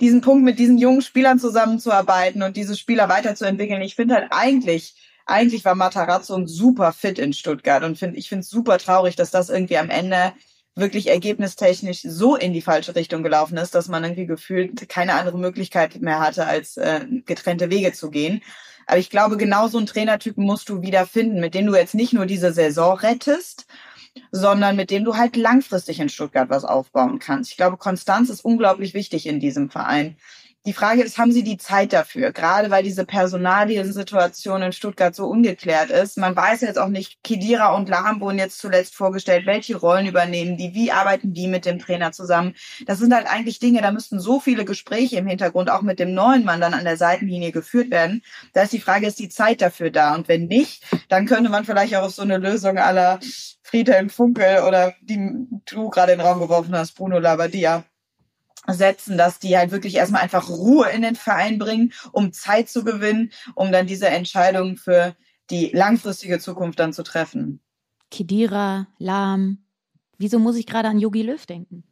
diesen 0.00 0.20
Punkt, 0.20 0.44
mit 0.44 0.58
diesen 0.58 0.78
jungen 0.78 1.02
Spielern 1.02 1.38
zusammenzuarbeiten 1.38 2.42
und 2.42 2.56
diese 2.56 2.76
Spieler 2.76 3.08
weiterzuentwickeln. 3.08 3.82
Ich 3.82 3.96
finde 3.96 4.14
halt 4.14 4.28
eigentlich, 4.30 4.94
eigentlich 5.26 5.64
war 5.64 5.74
Matarazzo 5.74 6.46
super 6.46 6.92
Fit 6.92 7.18
in 7.18 7.32
Stuttgart 7.32 7.82
und 7.82 7.98
find, 7.98 8.16
ich 8.16 8.28
finde 8.28 8.42
es 8.42 8.50
super 8.50 8.78
traurig, 8.78 9.16
dass 9.16 9.30
das 9.30 9.48
irgendwie 9.48 9.78
am 9.78 9.90
Ende 9.90 10.32
wirklich 10.74 11.08
ergebnistechnisch 11.08 12.02
so 12.02 12.36
in 12.36 12.52
die 12.52 12.62
falsche 12.62 12.96
Richtung 12.96 13.22
gelaufen 13.22 13.56
ist, 13.56 13.74
dass 13.74 13.88
man 13.88 14.02
irgendwie 14.02 14.26
gefühlt 14.26 14.88
keine 14.88 15.14
andere 15.14 15.38
Möglichkeit 15.38 16.00
mehr 16.00 16.18
hatte, 16.18 16.46
als 16.46 16.76
äh, 16.76 17.06
getrennte 17.24 17.70
Wege 17.70 17.92
zu 17.92 18.10
gehen. 18.10 18.42
Aber 18.86 18.98
ich 18.98 19.08
glaube, 19.08 19.36
genau 19.36 19.68
so 19.68 19.78
einen 19.78 19.86
Trainertypen 19.86 20.44
musst 20.44 20.68
du 20.68 20.82
wieder 20.82 21.06
finden, 21.06 21.40
mit 21.40 21.54
dem 21.54 21.66
du 21.66 21.74
jetzt 21.74 21.94
nicht 21.94 22.12
nur 22.12 22.26
diese 22.26 22.52
Saison 22.52 22.98
rettest, 22.98 23.66
sondern 24.30 24.76
mit 24.76 24.90
dem 24.90 25.04
du 25.04 25.16
halt 25.16 25.36
langfristig 25.36 26.00
in 26.00 26.08
Stuttgart 26.08 26.50
was 26.50 26.64
aufbauen 26.64 27.18
kannst. 27.18 27.50
Ich 27.50 27.56
glaube, 27.56 27.76
Konstanz 27.76 28.28
ist 28.28 28.44
unglaublich 28.44 28.94
wichtig 28.94 29.26
in 29.26 29.40
diesem 29.40 29.70
Verein. 29.70 30.16
Die 30.66 30.72
Frage 30.72 31.02
ist, 31.02 31.18
haben 31.18 31.30
Sie 31.30 31.44
die 31.44 31.58
Zeit 31.58 31.92
dafür? 31.92 32.32
Gerade 32.32 32.70
weil 32.70 32.82
diese 32.82 33.04
Personaliensituation 33.04 34.62
in 34.62 34.72
Stuttgart 34.72 35.14
so 35.14 35.26
ungeklärt 35.26 35.90
ist. 35.90 36.16
Man 36.16 36.34
weiß 36.34 36.62
jetzt 36.62 36.78
auch 36.78 36.88
nicht, 36.88 37.22
Kedira 37.22 37.76
und 37.76 37.90
Lahm 37.90 38.22
wurden 38.22 38.38
jetzt 38.38 38.58
zuletzt 38.60 38.94
vorgestellt, 38.94 39.44
welche 39.44 39.76
Rollen 39.76 40.06
übernehmen 40.06 40.56
die, 40.56 40.72
wie 40.72 40.90
arbeiten 40.90 41.34
die 41.34 41.48
mit 41.48 41.66
dem 41.66 41.78
Trainer 41.78 42.12
zusammen. 42.12 42.54
Das 42.86 42.98
sind 42.98 43.12
halt 43.12 43.26
eigentlich 43.26 43.58
Dinge, 43.58 43.82
da 43.82 43.92
müssten 43.92 44.18
so 44.18 44.40
viele 44.40 44.64
Gespräche 44.64 45.18
im 45.18 45.26
Hintergrund 45.26 45.68
auch 45.68 45.82
mit 45.82 45.98
dem 45.98 46.14
neuen 46.14 46.46
Mann 46.46 46.62
dann 46.62 46.72
an 46.72 46.84
der 46.84 46.96
Seitenlinie 46.96 47.52
geführt 47.52 47.90
werden. 47.90 48.22
Da 48.54 48.62
ist 48.62 48.72
die 48.72 48.80
Frage, 48.80 49.06
ist 49.06 49.18
die 49.18 49.28
Zeit 49.28 49.60
dafür 49.60 49.90
da? 49.90 50.14
Und 50.14 50.28
wenn 50.28 50.46
nicht, 50.46 50.82
dann 51.10 51.26
könnte 51.26 51.50
man 51.50 51.66
vielleicht 51.66 51.94
auch 51.94 52.04
auf 52.04 52.14
so 52.14 52.22
eine 52.22 52.38
Lösung 52.38 52.78
aller 52.78 53.20
Friedhelm 53.62 54.08
Funkel 54.08 54.62
oder 54.66 54.94
die 55.02 55.46
du 55.66 55.90
gerade 55.90 56.12
in 56.12 56.20
den 56.20 56.26
Raum 56.26 56.40
geworfen 56.40 56.74
hast, 56.74 56.92
Bruno 56.92 57.18
Labbadia 57.18 57.84
setzen, 58.68 59.18
dass 59.18 59.38
die 59.38 59.56
halt 59.56 59.70
wirklich 59.70 59.96
erstmal 59.96 60.22
einfach 60.22 60.48
Ruhe 60.48 60.88
in 60.90 61.02
den 61.02 61.16
Verein 61.16 61.58
bringen, 61.58 61.92
um 62.12 62.32
Zeit 62.32 62.68
zu 62.68 62.84
gewinnen, 62.84 63.32
um 63.54 63.72
dann 63.72 63.86
diese 63.86 64.08
Entscheidung 64.08 64.76
für 64.76 65.14
die 65.50 65.70
langfristige 65.72 66.38
Zukunft 66.38 66.78
dann 66.78 66.92
zu 66.92 67.02
treffen. 67.02 67.60
Kedira, 68.10 68.86
Lahm. 68.98 69.58
Wieso 70.18 70.38
muss 70.38 70.56
ich 70.56 70.66
gerade 70.66 70.88
an 70.88 70.98
Yogi 70.98 71.22
Löw 71.22 71.44
denken? 71.44 71.84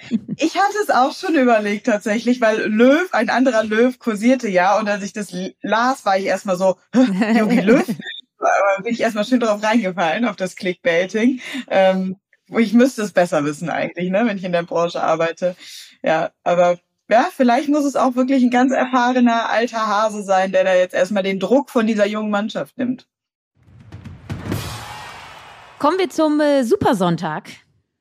Ich 0.36 0.54
hatte 0.54 0.76
es 0.80 0.90
auch 0.90 1.12
schon 1.12 1.34
überlegt 1.34 1.86
tatsächlich, 1.86 2.40
weil 2.40 2.68
Löw, 2.68 3.12
ein 3.12 3.30
anderer 3.30 3.64
Löw 3.64 3.98
kursierte 3.98 4.48
ja 4.48 4.78
und 4.78 4.88
als 4.88 5.02
ich 5.02 5.12
das 5.12 5.34
las, 5.60 6.04
war 6.04 6.16
ich 6.16 6.26
erstmal 6.26 6.56
so, 6.56 6.76
Yogi 6.94 7.60
Löw? 7.60 7.84
Bin 7.84 8.92
ich 8.92 9.00
erstmal 9.00 9.24
schön 9.24 9.40
drauf 9.40 9.60
reingefallen, 9.60 10.24
auf 10.24 10.36
das 10.36 10.54
Clickbaiting. 10.54 11.40
Ähm, 11.66 12.16
ich 12.56 12.72
müsste 12.72 13.02
es 13.02 13.12
besser 13.12 13.44
wissen 13.44 13.68
eigentlich, 13.70 14.10
ne, 14.10 14.24
wenn 14.26 14.38
ich 14.38 14.44
in 14.44 14.52
der 14.52 14.62
Branche 14.62 15.02
arbeite. 15.02 15.56
Ja, 16.02 16.30
aber 16.44 16.78
ja, 17.10 17.28
vielleicht 17.34 17.68
muss 17.68 17.84
es 17.84 17.96
auch 17.96 18.16
wirklich 18.16 18.42
ein 18.42 18.50
ganz 18.50 18.72
erfahrener 18.72 19.48
alter 19.48 19.86
Hase 19.86 20.22
sein, 20.22 20.52
der 20.52 20.64
da 20.64 20.74
jetzt 20.74 20.94
erstmal 20.94 21.22
den 21.22 21.40
Druck 21.40 21.70
von 21.70 21.86
dieser 21.86 22.06
jungen 22.06 22.30
Mannschaft 22.30 22.76
nimmt. 22.76 23.06
Kommen 25.78 25.98
wir 25.98 26.10
zum 26.10 26.40
äh, 26.40 26.64
Supersonntag. 26.64 27.50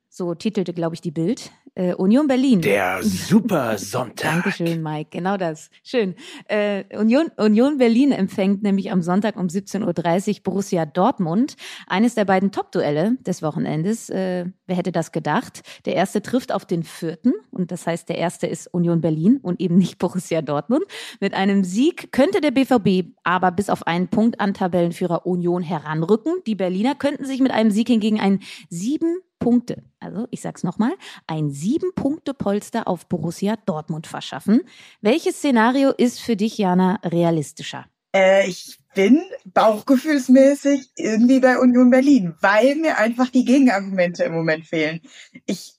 So 0.09 0.33
titelte, 0.33 0.73
glaube 0.73 0.95
ich, 0.95 1.01
die 1.01 1.11
Bild. 1.11 1.51
Äh, 1.77 1.93
Union 1.93 2.25
Berlin. 2.25 2.61
Der 2.61 3.03
Super 3.03 3.77
Sonntag. 3.77 4.31
Dankeschön, 4.31 4.81
Mike. 4.81 5.11
Genau 5.11 5.37
das. 5.37 5.69
Schön. 5.83 6.15
Äh, 6.47 6.85
Union, 6.97 7.27
Union 7.37 7.77
Berlin 7.77 8.11
empfängt 8.11 8.63
nämlich 8.63 8.91
am 8.91 9.03
Sonntag 9.03 9.37
um 9.37 9.45
17.30 9.45 10.37
Uhr 10.37 10.43
Borussia 10.43 10.87
Dortmund. 10.87 11.55
Eines 11.85 12.15
der 12.15 12.25
beiden 12.25 12.51
Top-Duelle 12.51 13.17
des 13.19 13.43
Wochenendes. 13.43 14.09
Äh, 14.09 14.45
wer 14.65 14.75
hätte 14.75 14.91
das 14.91 15.11
gedacht? 15.11 15.61
Der 15.85 15.93
erste 15.93 16.23
trifft 16.23 16.51
auf 16.51 16.65
den 16.65 16.81
vierten. 16.81 17.33
Und 17.51 17.71
das 17.71 17.85
heißt, 17.85 18.09
der 18.09 18.17
erste 18.17 18.47
ist 18.47 18.73
Union 18.73 18.99
Berlin 18.99 19.37
und 19.39 19.61
eben 19.61 19.77
nicht 19.77 19.99
Borussia 19.99 20.41
Dortmund. 20.41 20.83
Mit 21.19 21.35
einem 21.35 21.63
Sieg 21.63 22.11
könnte 22.11 22.41
der 22.41 22.49
BVB 22.49 23.11
aber 23.23 23.51
bis 23.51 23.69
auf 23.69 23.85
einen 23.85 24.07
Punkt 24.07 24.39
an 24.39 24.55
Tabellenführer 24.55 25.27
Union 25.27 25.61
heranrücken. 25.61 26.41
Die 26.47 26.55
Berliner 26.55 26.95
könnten 26.95 27.25
sich 27.25 27.39
mit 27.39 27.51
einem 27.51 27.69
Sieg 27.69 27.87
hingegen 27.87 28.19
ein 28.19 28.39
sieben 28.71 29.19
Punkte, 29.47 29.81
also 30.01 30.27
ich 30.29 30.41
sag's 30.41 30.63
nochmal, 30.63 30.91
ein 31.25 31.51
sieben 31.51 31.95
Punkte 31.95 32.33
Polster 32.33 32.85
auf 32.85 33.07
Borussia 33.07 33.55
Dortmund 33.65 34.05
verschaffen. 34.05 34.59
Welches 34.99 35.37
Szenario 35.37 35.91
ist 35.91 36.19
für 36.19 36.35
dich, 36.35 36.57
Jana, 36.57 36.99
realistischer? 37.01 37.85
Äh, 38.13 38.49
ich 38.49 38.77
bin 38.93 39.21
bauchgefühlsmäßig 39.45 40.89
irgendwie 40.97 41.39
bei 41.39 41.59
Union 41.59 41.89
Berlin, 41.89 42.35
weil 42.41 42.75
mir 42.75 42.97
einfach 42.97 43.29
die 43.29 43.45
Gegenargumente 43.45 44.25
im 44.25 44.33
Moment 44.33 44.65
fehlen. 44.65 44.99
Ich 45.45 45.75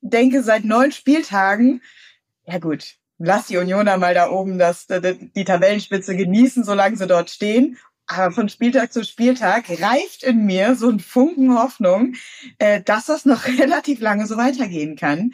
denke 0.00 0.42
seit 0.42 0.64
neun 0.64 0.90
Spieltagen, 0.90 1.82
ja 2.44 2.58
gut, 2.58 2.96
lass 3.18 3.46
die 3.46 3.58
Unioner 3.58 3.98
mal 3.98 4.14
da 4.14 4.32
oben 4.32 4.58
das, 4.58 4.88
die 4.88 5.44
Tabellenspitze 5.44 6.16
genießen, 6.16 6.64
solange 6.64 6.96
sie 6.96 7.06
dort 7.06 7.30
stehen 7.30 7.78
aber 8.10 8.32
von 8.32 8.48
Spieltag 8.48 8.92
zu 8.92 9.04
Spieltag 9.04 9.68
reift 9.80 10.22
in 10.22 10.44
mir 10.44 10.74
so 10.74 10.88
ein 10.88 11.00
Funken 11.00 11.54
Hoffnung, 11.54 12.14
äh, 12.58 12.82
dass 12.82 13.06
das 13.06 13.24
noch 13.24 13.46
relativ 13.58 14.00
lange 14.00 14.26
so 14.26 14.36
weitergehen 14.36 14.96
kann, 14.96 15.32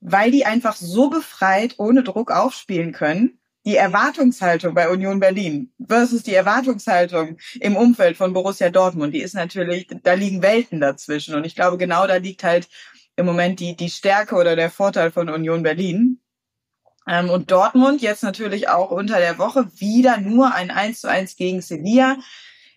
weil 0.00 0.30
die 0.30 0.44
einfach 0.44 0.76
so 0.76 1.10
befreit 1.10 1.74
ohne 1.78 2.02
Druck 2.02 2.30
aufspielen 2.30 2.92
können. 2.92 3.38
Die 3.66 3.76
Erwartungshaltung 3.76 4.74
bei 4.74 4.88
Union 4.88 5.20
Berlin 5.20 5.70
versus 5.86 6.22
die 6.22 6.34
Erwartungshaltung 6.34 7.36
im 7.60 7.76
Umfeld 7.76 8.16
von 8.16 8.32
Borussia 8.32 8.70
Dortmund, 8.70 9.14
die 9.14 9.20
ist 9.20 9.34
natürlich, 9.34 9.86
da 10.02 10.14
liegen 10.14 10.42
Welten 10.42 10.80
dazwischen. 10.80 11.34
Und 11.34 11.44
ich 11.44 11.54
glaube, 11.54 11.76
genau 11.76 12.06
da 12.06 12.16
liegt 12.16 12.42
halt 12.42 12.68
im 13.16 13.26
Moment 13.26 13.60
die, 13.60 13.76
die 13.76 13.90
Stärke 13.90 14.36
oder 14.36 14.56
der 14.56 14.70
Vorteil 14.70 15.10
von 15.10 15.28
Union 15.28 15.62
Berlin, 15.62 16.19
ähm, 17.10 17.28
und 17.28 17.50
Dortmund 17.50 18.02
jetzt 18.02 18.22
natürlich 18.22 18.68
auch 18.68 18.92
unter 18.92 19.18
der 19.18 19.38
Woche 19.38 19.66
wieder 19.74 20.18
nur 20.18 20.54
ein 20.54 20.70
1 20.70 21.00
zu 21.00 21.08
1 21.08 21.34
gegen 21.34 21.60
Sevilla. 21.60 22.16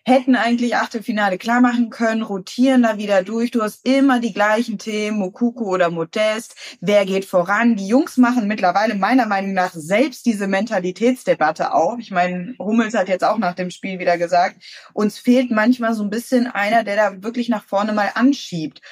Hätten 0.06 0.34
eigentlich 0.34 0.76
Achtelfinale 0.76 1.38
klar 1.38 1.62
machen 1.62 1.88
können, 1.88 2.20
rotieren 2.20 2.82
da 2.82 2.98
wieder 2.98 3.22
durch. 3.22 3.52
Du 3.52 3.62
hast 3.62 3.86
immer 3.86 4.20
die 4.20 4.34
gleichen 4.34 4.76
Themen, 4.76 5.18
Mokuku 5.18 5.64
oder 5.72 5.88
Modest. 5.88 6.56
Wer 6.80 7.06
geht 7.06 7.24
voran? 7.24 7.76
Die 7.76 7.86
Jungs 7.86 8.18
machen 8.18 8.46
mittlerweile 8.46 8.96
meiner 8.96 9.24
Meinung 9.24 9.54
nach 9.54 9.72
selbst 9.72 10.26
diese 10.26 10.46
Mentalitätsdebatte 10.46 11.72
auf. 11.72 12.00
Ich 12.00 12.10
meine, 12.10 12.54
Hummels 12.58 12.94
hat 12.94 13.08
jetzt 13.08 13.24
auch 13.24 13.38
nach 13.38 13.54
dem 13.54 13.70
Spiel 13.70 13.98
wieder 13.98 14.18
gesagt, 14.18 14.56
uns 14.92 15.18
fehlt 15.18 15.52
manchmal 15.52 15.94
so 15.94 16.02
ein 16.02 16.10
bisschen 16.10 16.48
einer, 16.48 16.84
der 16.84 16.96
da 16.96 17.22
wirklich 17.22 17.48
nach 17.48 17.64
vorne 17.64 17.92
mal 17.92 18.10
anschiebt. 18.14 18.82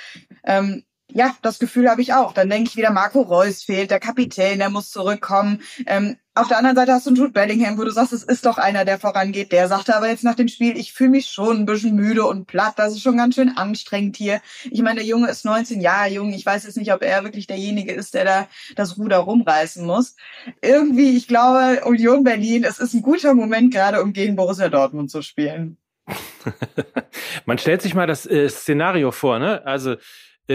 Ähm, 0.44 0.84
ja, 1.14 1.36
das 1.42 1.58
Gefühl 1.58 1.90
habe 1.90 2.02
ich 2.02 2.14
auch. 2.14 2.32
Dann 2.32 2.48
denke 2.48 2.68
ich 2.68 2.76
wieder, 2.76 2.90
Marco 2.90 3.20
Reus 3.20 3.62
fehlt, 3.62 3.90
der 3.90 4.00
Kapitän, 4.00 4.58
der 4.58 4.70
muss 4.70 4.90
zurückkommen. 4.90 5.60
Ähm, 5.86 6.16
auf 6.34 6.48
der 6.48 6.56
anderen 6.56 6.76
Seite 6.76 6.92
hast 6.92 7.04
du 7.04 7.10
einen 7.10 7.16
Jude 7.18 7.32
Bellingham, 7.32 7.76
wo 7.76 7.84
du 7.84 7.90
sagst, 7.90 8.14
es 8.14 8.22
ist 8.22 8.46
doch 8.46 8.56
einer, 8.56 8.86
der 8.86 8.98
vorangeht. 8.98 9.52
Der 9.52 9.68
sagte 9.68 9.94
aber 9.94 10.08
jetzt 10.08 10.24
nach 10.24 10.34
dem 10.34 10.48
Spiel, 10.48 10.78
ich 10.78 10.94
fühle 10.94 11.10
mich 11.10 11.26
schon 11.26 11.58
ein 11.58 11.66
bisschen 11.66 11.94
müde 11.94 12.24
und 12.24 12.46
platt. 12.46 12.74
Das 12.76 12.92
ist 12.92 13.02
schon 13.02 13.18
ganz 13.18 13.34
schön 13.34 13.54
anstrengend 13.56 14.16
hier. 14.16 14.40
Ich 14.70 14.80
meine, 14.80 15.00
der 15.00 15.06
Junge 15.06 15.28
ist 15.28 15.44
19 15.44 15.82
Jahre 15.82 16.08
jung. 16.08 16.32
Ich 16.32 16.46
weiß 16.46 16.64
jetzt 16.64 16.78
nicht, 16.78 16.92
ob 16.92 17.02
er 17.02 17.24
wirklich 17.24 17.46
derjenige 17.46 17.92
ist, 17.92 18.14
der 18.14 18.24
da 18.24 18.48
das 18.76 18.96
Ruder 18.96 19.18
rumreißen 19.18 19.84
muss. 19.84 20.16
Irgendwie, 20.62 21.16
ich 21.16 21.28
glaube, 21.28 21.82
Union 21.84 22.24
Berlin, 22.24 22.64
es 22.64 22.78
ist 22.78 22.94
ein 22.94 23.02
guter 23.02 23.34
Moment 23.34 23.74
gerade, 23.74 24.02
um 24.02 24.14
gegen 24.14 24.34
Borussia 24.34 24.70
Dortmund 24.70 25.10
zu 25.10 25.20
spielen. 25.20 25.76
Man 27.44 27.58
stellt 27.58 27.82
sich 27.82 27.94
mal 27.94 28.06
das 28.06 28.24
äh, 28.26 28.48
Szenario 28.48 29.10
vor, 29.10 29.38
ne? 29.38 29.64
Also 29.66 29.96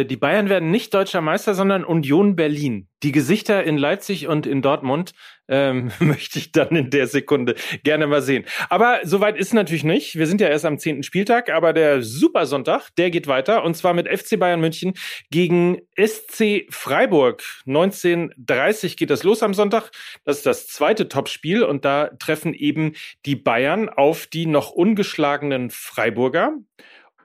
die 0.05 0.17
Bayern 0.17 0.49
werden 0.49 0.71
nicht 0.71 0.93
deutscher 0.93 1.21
Meister, 1.21 1.53
sondern 1.53 1.83
Union 1.83 2.35
Berlin. 2.35 2.87
Die 3.03 3.11
Gesichter 3.11 3.63
in 3.63 3.77
Leipzig 3.77 4.27
und 4.27 4.47
in 4.47 4.61
Dortmund 4.61 5.13
ähm, 5.47 5.91
möchte 5.99 6.39
ich 6.39 6.51
dann 6.51 6.69
in 6.69 6.89
der 6.89 7.07
Sekunde 7.07 7.55
gerne 7.83 8.07
mal 8.07 8.21
sehen. 8.21 8.45
Aber 8.69 8.99
soweit 9.03 9.37
ist 9.37 9.53
natürlich 9.53 9.83
nicht. 9.83 10.15
Wir 10.15 10.27
sind 10.27 10.41
ja 10.41 10.47
erst 10.47 10.65
am 10.65 10.79
zehnten 10.79 11.03
Spieltag, 11.03 11.49
aber 11.49 11.73
der 11.73 12.01
Supersonntag, 12.01 12.89
der 12.97 13.11
geht 13.11 13.27
weiter 13.27 13.63
und 13.63 13.75
zwar 13.75 13.93
mit 13.93 14.07
FC 14.07 14.39
Bayern 14.39 14.59
München 14.59 14.93
gegen 15.29 15.77
SC 15.95 16.67
Freiburg. 16.69 17.43
19.30 17.65 18.97
geht 18.97 19.09
das 19.09 19.23
los 19.23 19.43
am 19.43 19.53
Sonntag. 19.53 19.91
Das 20.25 20.37
ist 20.37 20.45
das 20.45 20.67
zweite 20.67 21.07
Topspiel 21.07 21.63
und 21.63 21.85
da 21.85 22.09
treffen 22.19 22.53
eben 22.53 22.93
die 23.25 23.35
Bayern 23.35 23.89
auf 23.89 24.27
die 24.27 24.47
noch 24.47 24.71
ungeschlagenen 24.71 25.69
Freiburger. 25.69 26.57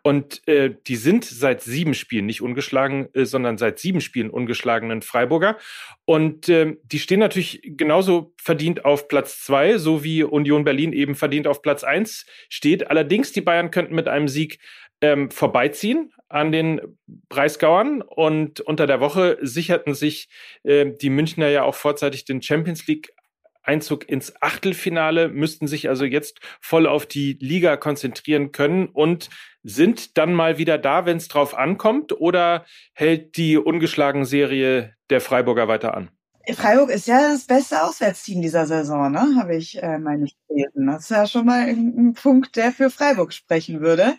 Und 0.05 0.47
äh, 0.49 0.75
die 0.89 0.97
sind 0.97 1.25
seit 1.25 1.63
sieben 1.63 1.95
Spielen 1.95 2.27
nicht 2.27 2.43
ungeschlagen, 2.43 3.09
äh, 3.15 3.25
sondern 3.25 3.57
seit 3.57 3.79
sieben 3.79 4.01
Spielen 4.01 4.31
ungeschlagenen 4.31 5.01
Freiburger. 5.01 5.59
Und 6.05 6.49
äh, 6.49 6.77
die 6.83 6.99
stehen 6.99 7.21
natürlich 7.21 7.61
genauso 7.63 8.35
verdient 8.37 8.85
auf 8.85 9.07
Platz 9.07 9.45
zwei, 9.45 9.79
so 9.79 10.03
wie 10.03 10.25
Union 10.25 10.65
Berlin 10.65 10.93
eben 10.93 11.15
verdient 11.15 11.47
auf 11.47 11.63
Platz 11.63 11.85
eins 11.85 12.27
steht. 12.49 12.91
Allerdings, 12.91 13.33
die 13.33 13.43
Bayern 13.43 13.71
könnten 13.71 13.95
mit 13.95 14.09
einem 14.09 14.27
Sieg 14.27 14.59
ähm, 15.01 15.31
vorbeiziehen 15.31 16.13
an 16.29 16.51
den 16.51 16.81
Breisgauern 17.29 18.03
und 18.03 18.61
unter 18.61 18.87
der 18.87 19.01
Woche 19.01 19.39
sicherten 19.43 19.95
sich 19.95 20.29
äh, 20.65 20.87
die 21.01 21.11
Münchner 21.11 21.49
ja 21.49 21.63
auch 21.63 21.75
vorzeitig 21.75 22.25
den 22.25 22.43
Champions 22.43 22.87
League 22.87 23.13
Einzug 23.63 24.09
ins 24.09 24.35
Achtelfinale, 24.43 25.29
müssten 25.29 25.69
sich 25.69 25.89
also 25.89 26.05
jetzt 26.05 26.41
voll 26.61 26.87
auf 26.87 27.07
die 27.07 27.37
Liga 27.41 27.77
konzentrieren 27.77 28.51
können 28.51 28.87
und 28.87 29.29
sind 29.63 30.19
dann 30.19 30.35
mal 30.35 30.59
wieder 30.59 30.79
da, 30.79 31.07
wenn 31.07 31.17
es 31.17 31.29
drauf 31.29 31.57
ankommt, 31.57 32.13
oder 32.21 32.65
hält 32.95 33.37
die 33.37 33.57
ungeschlagen 33.57 34.25
Serie 34.25 34.95
der 35.11 35.21
Freiburger 35.21 35.69
weiter 35.69 35.97
an? 35.97 36.11
Freiburg 36.55 36.91
ist 36.91 37.07
ja 37.07 37.21
das 37.33 37.45
beste 37.45 37.83
Auswärtsteam 37.83 38.43
dieser 38.43 38.67
Saison, 38.67 39.13
ne? 39.13 39.37
Habe 39.39 39.55
ich 39.57 39.81
äh, 39.81 39.99
meine 39.99 40.27
gelesen. 40.49 40.87
Das 40.87 41.03
ist 41.03 41.11
ja 41.11 41.27
schon 41.27 41.47
mal 41.47 41.69
ein, 41.69 41.95
ein 41.97 42.15
Punkt, 42.15 42.57
der 42.57 42.73
für 42.73 42.91
Freiburg 42.91 43.33
sprechen 43.33 43.81
würde. 43.81 44.15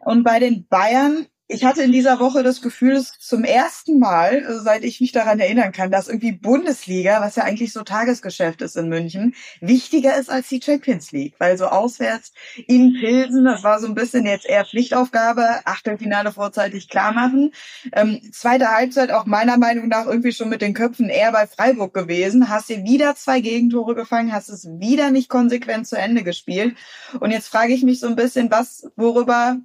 Und 0.00 0.22
bei 0.22 0.38
den 0.38 0.66
Bayern 0.68 1.26
ich 1.48 1.64
hatte 1.64 1.82
in 1.82 1.92
dieser 1.92 2.18
Woche 2.18 2.42
das 2.42 2.60
Gefühl, 2.60 2.94
dass 2.94 3.12
zum 3.18 3.44
ersten 3.44 4.00
Mal, 4.00 4.38
äh, 4.38 4.58
seit 4.58 4.82
ich 4.82 5.00
mich 5.00 5.12
daran 5.12 5.38
erinnern 5.38 5.70
kann, 5.70 5.92
dass 5.92 6.08
irgendwie 6.08 6.32
Bundesliga, 6.32 7.20
was 7.20 7.36
ja 7.36 7.44
eigentlich 7.44 7.72
so 7.72 7.82
Tagesgeschäft 7.82 8.62
ist 8.62 8.76
in 8.76 8.88
München, 8.88 9.34
wichtiger 9.60 10.16
ist 10.16 10.28
als 10.28 10.48
die 10.48 10.60
Champions 10.60 11.12
League. 11.12 11.34
Weil 11.38 11.56
so 11.56 11.66
auswärts 11.66 12.32
in 12.66 12.94
Pilsen, 12.94 13.44
das 13.44 13.62
war 13.62 13.78
so 13.78 13.86
ein 13.86 13.94
bisschen 13.94 14.26
jetzt 14.26 14.46
eher 14.46 14.64
Pflichtaufgabe, 14.64 15.60
Achtelfinale 15.64 16.32
vorzeitig 16.32 16.88
klar 16.88 17.12
machen. 17.12 17.52
Ähm, 17.92 18.20
zweite 18.32 18.72
Halbzeit 18.72 19.12
auch 19.12 19.26
meiner 19.26 19.56
Meinung 19.56 19.86
nach 19.86 20.06
irgendwie 20.06 20.32
schon 20.32 20.48
mit 20.48 20.62
den 20.62 20.74
Köpfen 20.74 21.08
eher 21.08 21.30
bei 21.30 21.46
Freiburg 21.46 21.94
gewesen. 21.94 22.48
Hast 22.48 22.70
dir 22.70 22.82
wieder 22.82 23.14
zwei 23.14 23.40
Gegentore 23.40 23.94
gefangen, 23.94 24.32
hast 24.32 24.48
es 24.48 24.66
wieder 24.80 25.12
nicht 25.12 25.28
konsequent 25.28 25.86
zu 25.86 25.96
Ende 25.96 26.24
gespielt. 26.24 26.76
Und 27.20 27.30
jetzt 27.30 27.46
frage 27.46 27.72
ich 27.72 27.84
mich 27.84 28.00
so 28.00 28.08
ein 28.08 28.16
bisschen, 28.16 28.50
was, 28.50 28.90
worüber 28.96 29.58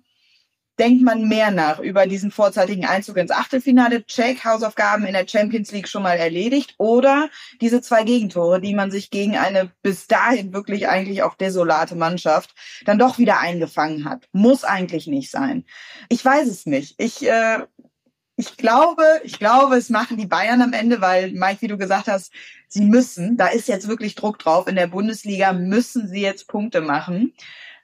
denkt 0.80 1.04
man 1.04 1.28
mehr 1.28 1.52
nach 1.52 1.80
über 1.80 2.08
diesen 2.08 2.32
vorzeitigen 2.32 2.86
Einzug 2.86 3.18
ins 3.18 3.32
Achtelfinale, 3.32 4.06
Check, 4.06 4.44
Hausaufgaben 4.44 5.06
in 5.06 5.14
der 5.14 5.28
Champions 5.28 5.72
League 5.72 5.88
schon 5.88 6.04
mal 6.04 6.18
erledigt 6.18 6.76
oder 6.78 7.30
diese 7.60 7.82
zwei 7.82 8.04
Gegentore, 8.04 8.62
die 8.62 8.74
man 8.74 8.92
sich 8.92 9.12
gegen 9.12 9.38
eine 9.38 9.72
bis 9.82 10.08
dahin 10.08 10.54
wirklich 10.54 10.88
eigentlich 10.88 11.24
auch 11.24 11.36
desolate 11.36 11.96
Mannschaft 11.96 12.56
dann 12.86 12.98
doch 12.98 13.18
wieder 13.18 13.40
eingefangen 13.40 14.06
hat. 14.06 14.28
Muss 14.32 14.64
eigentlich 14.64 15.08
nicht 15.08 15.30
sein. 15.30 15.66
Ich 16.10 16.24
weiß 16.24 16.48
es 16.48 16.66
nicht. 16.66 16.96
Ich, 16.98 17.28
äh, 17.28 17.60
ich 18.38 18.58
glaube, 18.58 19.04
ich 19.24 19.38
glaube, 19.38 19.76
es 19.76 19.90
machen 19.90 20.18
die 20.18 20.26
Bayern 20.26 20.62
am 20.62 20.74
Ende, 20.74 21.00
weil 21.00 21.32
Mike, 21.32 21.62
wie 21.62 21.68
du 21.68 21.78
gesagt 21.78 22.08
hast, 22.08 22.32
sie 22.68 22.82
müssen, 22.82 23.38
da 23.38 23.48
ist 23.48 23.68
jetzt 23.68 23.88
wirklich 23.88 24.16
Druck 24.16 24.40
drauf. 24.40 24.68
In 24.68 24.76
der 24.76 24.88
Bundesliga 24.88 25.54
müssen 25.54 26.08
sie 26.08 26.22
jetzt 26.22 26.48
Punkte 26.48 26.82
machen. 26.82 27.34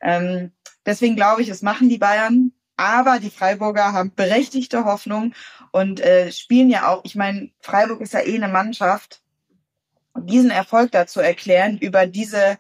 Ähm, 0.02 0.52
deswegen 0.86 1.15
glaube 1.15 1.43
ich, 1.43 1.50
es 1.50 1.62
machen 1.62 1.89
die 1.89 2.00
Bayern. 2.00 2.54
Aber 2.78 3.20
die 3.20 3.32
Freiburger 3.32 3.92
haben 3.92 4.13
berechtigte 4.13 4.86
Hoffnung 4.86 5.34
und 5.72 6.00
äh, 6.00 6.32
spielen 6.32 6.70
ja 6.70 6.88
auch, 6.88 7.04
ich 7.04 7.16
meine, 7.16 7.50
Freiburg 7.60 8.02
ist 8.02 8.13
ja 8.13 8.22
eh 8.22 8.36
eine 8.36 8.48
Mannschaft, 8.48 9.22
diesen 10.16 10.52
Erfolg 10.52 10.92
dazu 10.92 11.20
erklären 11.20 11.78
über 11.78 12.08
diese 12.08 12.58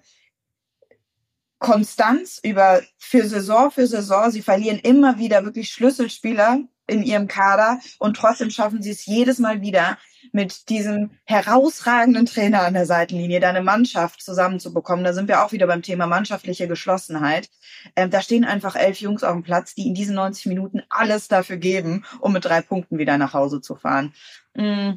Konstanz, 1.59 2.39
über 2.43 2.81
für 2.97 3.27
Saison 3.27 3.71
für 3.71 3.87
Saison. 3.87 4.29
Sie 4.31 4.41
verlieren 4.41 4.79
immer 4.79 5.17
wieder 5.17 5.43
wirklich 5.45 5.69
Schlüsselspieler 5.69 6.59
in 6.87 7.03
ihrem 7.03 7.27
Kader 7.27 7.79
und 7.99 8.17
trotzdem 8.17 8.49
schaffen 8.49 8.81
sie 8.81 8.91
es 8.91 9.05
jedes 9.05 9.39
Mal 9.39 9.61
wieder, 9.61 9.97
mit 10.31 10.69
diesem 10.69 11.11
herausragenden 11.25 12.25
Trainer 12.25 12.61
an 12.63 12.73
der 12.73 12.85
Seitenlinie 12.85 13.39
deine 13.39 13.61
Mannschaft 13.61 14.21
zusammenzubekommen. 14.21 15.03
Da 15.03 15.13
sind 15.13 15.27
wir 15.27 15.43
auch 15.43 15.51
wieder 15.51 15.67
beim 15.67 15.81
Thema 15.81 16.07
mannschaftliche 16.07 16.67
Geschlossenheit. 16.67 17.49
Ähm, 17.95 18.09
da 18.09 18.21
stehen 18.21 18.45
einfach 18.45 18.75
elf 18.75 18.99
Jungs 18.99 19.23
auf 19.23 19.33
dem 19.33 19.43
Platz, 19.43 19.75
die 19.75 19.87
in 19.87 19.93
diesen 19.93 20.15
90 20.15 20.47
Minuten 20.47 20.83
alles 20.89 21.27
dafür 21.27 21.57
geben, 21.57 22.05
um 22.19 22.33
mit 22.33 22.45
drei 22.45 22.61
Punkten 22.61 22.97
wieder 22.97 23.17
nach 23.17 23.33
Hause 23.33 23.61
zu 23.61 23.75
fahren. 23.75 24.13
Mhm. 24.55 24.95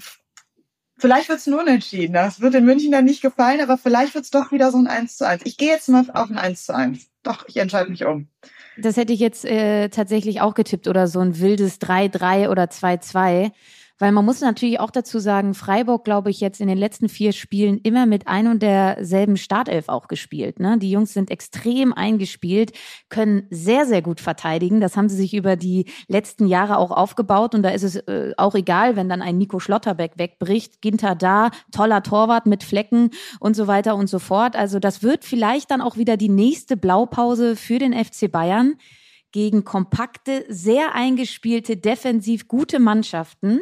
Vielleicht 1.01 1.31
wird 1.31 1.39
es 1.39 1.47
nur 1.47 1.61
unentschieden. 1.61 2.13
Das 2.13 2.43
wird 2.43 2.55
in 2.55 2.67
München 2.67 2.93
dann 2.93 3.07
nicht 3.07 3.23
gefallen, 3.23 3.63
aber 3.63 3.79
vielleicht 3.79 4.15
wird 4.15 4.25
es 4.25 4.31
doch 4.31 4.53
wieder 4.53 4.71
so 4.71 4.77
ein 4.77 4.87
1 4.87 5.17
zu 5.17 5.27
1. 5.27 5.43
Ich 5.47 5.57
gehe 5.57 5.71
jetzt 5.71 5.89
mal 5.89 6.05
auf 6.13 6.29
ein 6.29 6.37
1 6.37 6.67
zu 6.67 6.75
1. 6.75 7.09
Doch, 7.23 7.47
ich 7.49 7.57
entscheide 7.57 7.91
mich 7.91 8.05
um. 8.05 8.29
Das 8.77 8.97
hätte 8.97 9.13
ich 9.13 9.21
jetzt 9.21 9.47
äh, 9.47 9.89
tatsächlich 9.89 10.43
auch 10.43 10.55
getippt 10.55 10.89
oder 10.89 11.07
so 11.07 11.21
ein 11.21 11.39
wildes 11.39 11.81
3-3 11.81 12.51
oder 12.51 12.65
2-2. 12.65 13.51
Weil 14.01 14.13
man 14.13 14.25
muss 14.25 14.41
natürlich 14.41 14.81
auch 14.81 14.91
dazu 14.91 15.19
sagen, 15.19 15.53
Freiburg, 15.53 16.05
glaube 16.05 16.31
ich, 16.31 16.41
jetzt 16.41 16.61
in 16.61 16.69
den 16.69 16.79
letzten 16.79 17.11
vier 17.11 17.33
Spielen 17.33 17.79
immer 17.83 18.07
mit 18.07 18.27
ein 18.29 18.49
und 18.49 18.63
derselben 18.63 19.37
Startelf 19.37 19.91
auch 19.91 20.09
gespielt. 20.09 20.59
Ne? 20.59 20.79
Die 20.79 20.91
Jungs 20.91 21.13
sind 21.13 21.31
extrem 21.31 21.93
eingespielt, 21.93 22.73
können 23.11 23.47
sehr, 23.51 23.85
sehr 23.85 24.01
gut 24.01 24.21
verteidigen. 24.21 24.81
Das 24.81 24.97
haben 24.97 25.11
sie 25.11 25.17
sich 25.17 25.35
über 25.35 25.55
die 25.55 25.85
letzten 26.09 26.47
Jahre 26.47 26.79
auch 26.79 26.93
aufgebaut. 26.93 27.55
Und 27.55 27.63
da 27.63 27.69
ist 27.69 27.83
es 27.83 27.97
äh, 27.97 28.33
auch 28.39 28.55
egal, 28.55 28.97
wenn 28.97 29.11
dann 29.11 29.21
ein 29.21 29.37
Nico 29.37 29.61
Schlotterbeck 29.61 30.13
wegbricht. 30.17 30.81
Ginter 30.81 31.15
da, 31.15 31.51
toller 31.71 32.03
Torwart 32.03 32.47
mit 32.47 32.65
Flecken 32.65 33.11
und 33.39 33.55
so 33.55 33.67
weiter 33.67 33.97
und 33.97 34.09
so 34.09 34.19
fort. 34.19 34.57
Also 34.57 34.79
das 34.79 35.03
wird 35.03 35.27
vielleicht 35.27 35.71
dann 35.71 35.83
auch 35.83 35.99
wieder 35.99 36.17
die 36.17 36.31
nächste 36.31 36.79
Blaupause 36.79 37.55
für 37.55 37.79
den 37.79 37.93
FC 37.93 38.33
Bayern 38.33 38.77
gegen 39.33 39.65
kompakte, 39.65 40.45
sehr 40.49 40.95
eingespielte, 40.95 41.77
defensiv 41.77 42.49
gute 42.49 42.79
Mannschaften. 42.79 43.61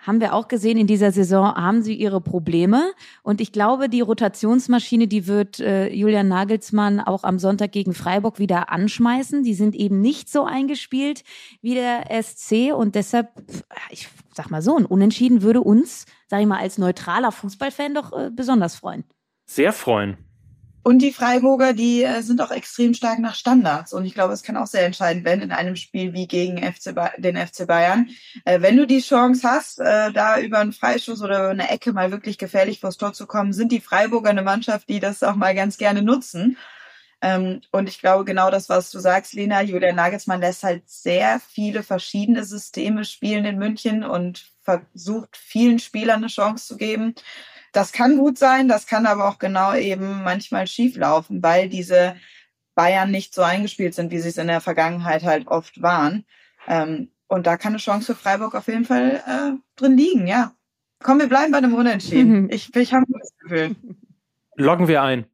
Haben 0.00 0.20
wir 0.20 0.32
auch 0.32 0.46
gesehen, 0.46 0.78
in 0.78 0.86
dieser 0.86 1.10
Saison 1.10 1.54
haben 1.54 1.82
sie 1.82 1.94
ihre 1.94 2.20
Probleme. 2.20 2.92
Und 3.22 3.40
ich 3.40 3.50
glaube, 3.50 3.88
die 3.88 4.00
Rotationsmaschine, 4.00 5.08
die 5.08 5.26
wird 5.26 5.58
äh, 5.58 5.92
Julian 5.92 6.28
Nagelsmann 6.28 7.00
auch 7.00 7.24
am 7.24 7.38
Sonntag 7.38 7.72
gegen 7.72 7.94
Freiburg 7.94 8.38
wieder 8.38 8.70
anschmeißen. 8.70 9.42
Die 9.42 9.54
sind 9.54 9.74
eben 9.74 10.00
nicht 10.00 10.30
so 10.30 10.44
eingespielt 10.44 11.24
wie 11.62 11.74
der 11.74 12.06
SC. 12.22 12.72
Und 12.72 12.94
deshalb, 12.94 13.28
ich 13.90 14.08
sag 14.34 14.50
mal 14.50 14.62
so, 14.62 14.76
ein 14.76 14.86
Unentschieden 14.86 15.42
würde 15.42 15.62
uns, 15.62 16.06
sag 16.28 16.40
ich 16.40 16.46
mal, 16.46 16.60
als 16.60 16.78
neutraler 16.78 17.32
Fußballfan 17.32 17.94
doch 17.94 18.12
äh, 18.12 18.30
besonders 18.30 18.76
freuen. 18.76 19.04
Sehr 19.46 19.72
freuen. 19.72 20.16
Und 20.82 21.00
die 21.00 21.12
Freiburger, 21.12 21.74
die 21.74 22.02
äh, 22.02 22.22
sind 22.22 22.40
auch 22.40 22.50
extrem 22.50 22.94
stark 22.94 23.18
nach 23.18 23.34
Standards. 23.34 23.92
Und 23.92 24.06
ich 24.06 24.14
glaube, 24.14 24.32
es 24.32 24.42
kann 24.42 24.56
auch 24.56 24.66
sehr 24.66 24.86
entscheidend 24.86 25.24
werden 25.24 25.42
in 25.42 25.52
einem 25.52 25.76
Spiel 25.76 26.12
wie 26.12 26.26
gegen 26.26 26.58
FC 26.58 26.94
den 27.18 27.36
FC 27.36 27.66
Bayern. 27.66 28.08
Äh, 28.44 28.62
wenn 28.62 28.76
du 28.76 28.86
die 28.86 29.00
Chance 29.00 29.46
hast, 29.46 29.80
äh, 29.80 30.12
da 30.12 30.38
über 30.40 30.58
einen 30.58 30.72
Freischuss 30.72 31.20
oder 31.20 31.38
über 31.38 31.50
eine 31.50 31.70
Ecke 31.70 31.92
mal 31.92 32.10
wirklich 32.10 32.38
gefährlich 32.38 32.80
vors 32.80 32.96
Tor 32.96 33.12
zu 33.12 33.26
kommen, 33.26 33.52
sind 33.52 33.72
die 33.72 33.80
Freiburger 33.80 34.30
eine 34.30 34.42
Mannschaft, 34.42 34.88
die 34.88 35.00
das 35.00 35.22
auch 35.22 35.36
mal 35.36 35.54
ganz 35.54 35.76
gerne 35.76 36.02
nutzen. 36.02 36.56
Ähm, 37.20 37.60
und 37.72 37.88
ich 37.88 37.98
glaube, 37.98 38.24
genau 38.24 38.50
das, 38.50 38.68
was 38.68 38.90
du 38.90 39.00
sagst, 39.00 39.34
Lena, 39.34 39.60
Julian 39.62 39.96
Nagelsmann 39.96 40.40
lässt 40.40 40.62
halt 40.62 40.88
sehr 40.88 41.40
viele 41.40 41.82
verschiedene 41.82 42.44
Systeme 42.44 43.04
spielen 43.04 43.44
in 43.44 43.58
München 43.58 44.04
und 44.04 44.52
versucht 44.62 45.36
vielen 45.36 45.80
Spielern 45.80 46.18
eine 46.18 46.28
Chance 46.28 46.66
zu 46.66 46.76
geben. 46.76 47.14
Das 47.78 47.92
kann 47.92 48.16
gut 48.16 48.38
sein, 48.38 48.66
das 48.66 48.88
kann 48.88 49.06
aber 49.06 49.28
auch 49.28 49.38
genau 49.38 49.72
eben 49.72 50.24
manchmal 50.24 50.66
schief 50.66 50.96
laufen, 50.96 51.44
weil 51.44 51.68
diese 51.68 52.16
Bayern 52.74 53.12
nicht 53.12 53.32
so 53.32 53.42
eingespielt 53.42 53.94
sind, 53.94 54.10
wie 54.10 54.18
sie 54.18 54.30
es 54.30 54.36
in 54.36 54.48
der 54.48 54.60
Vergangenheit 54.60 55.22
halt 55.22 55.46
oft 55.46 55.80
waren. 55.80 56.24
Ähm, 56.66 57.12
und 57.28 57.46
da 57.46 57.56
kann 57.56 57.74
eine 57.74 57.78
Chance 57.78 58.06
für 58.06 58.20
Freiburg 58.20 58.56
auf 58.56 58.66
jeden 58.66 58.84
Fall 58.84 59.22
äh, 59.24 59.52
drin 59.76 59.96
liegen, 59.96 60.26
ja. 60.26 60.56
Komm, 61.00 61.20
wir 61.20 61.28
bleiben 61.28 61.52
bei 61.52 61.60
dem 61.60 61.72
Unentschieden. 61.72 62.42
Mhm. 62.42 62.50
Ich, 62.52 62.74
ich 62.74 62.92
habe 62.92 63.04
das 63.16 63.30
Gefühl. 63.38 63.76
Loggen 64.56 64.88
wir 64.88 65.00
ein. 65.02 65.26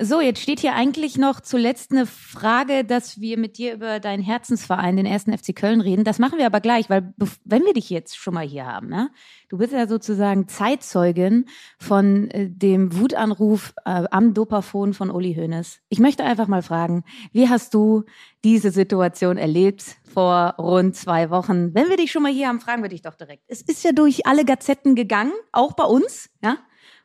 So, 0.00 0.20
jetzt 0.20 0.40
steht 0.40 0.60
hier 0.60 0.74
eigentlich 0.74 1.18
noch 1.18 1.40
zuletzt 1.40 1.90
eine 1.90 2.06
Frage, 2.06 2.84
dass 2.84 3.20
wir 3.20 3.36
mit 3.36 3.58
dir 3.58 3.74
über 3.74 3.98
deinen 3.98 4.22
Herzensverein, 4.22 4.96
den 4.96 5.06
ersten 5.06 5.36
FC 5.36 5.56
Köln, 5.56 5.80
reden. 5.80 6.04
Das 6.04 6.20
machen 6.20 6.38
wir 6.38 6.46
aber 6.46 6.60
gleich, 6.60 6.88
weil 6.88 7.12
wenn 7.44 7.64
wir 7.64 7.72
dich 7.72 7.90
jetzt 7.90 8.16
schon 8.16 8.34
mal 8.34 8.46
hier 8.46 8.64
haben, 8.64 8.88
ne? 8.88 9.10
du 9.48 9.58
bist 9.58 9.72
ja 9.72 9.88
sozusagen 9.88 10.46
Zeitzeugin 10.46 11.46
von 11.80 12.30
äh, 12.30 12.48
dem 12.48 12.96
Wutanruf 12.96 13.74
äh, 13.84 14.04
am 14.12 14.34
Dopafon 14.34 14.94
von 14.94 15.10
Uli 15.10 15.34
Hoeneß. 15.34 15.80
Ich 15.88 15.98
möchte 15.98 16.22
einfach 16.22 16.46
mal 16.46 16.62
fragen, 16.62 17.02
wie 17.32 17.48
hast 17.48 17.74
du 17.74 18.04
diese 18.44 18.70
Situation 18.70 19.36
erlebt 19.36 19.96
vor 20.14 20.54
rund 20.58 20.94
zwei 20.94 21.30
Wochen? 21.30 21.74
Wenn 21.74 21.88
wir 21.88 21.96
dich 21.96 22.12
schon 22.12 22.22
mal 22.22 22.32
hier 22.32 22.46
haben, 22.46 22.60
fragen 22.60 22.82
wir 22.82 22.90
dich 22.90 23.02
doch 23.02 23.14
direkt. 23.14 23.42
Es 23.48 23.62
ist 23.62 23.82
ja 23.82 23.90
durch 23.90 24.26
alle 24.26 24.44
Gazetten 24.44 24.94
gegangen, 24.94 25.32
auch 25.50 25.72
bei 25.72 25.84
uns, 25.84 26.30
ja? 26.40 26.58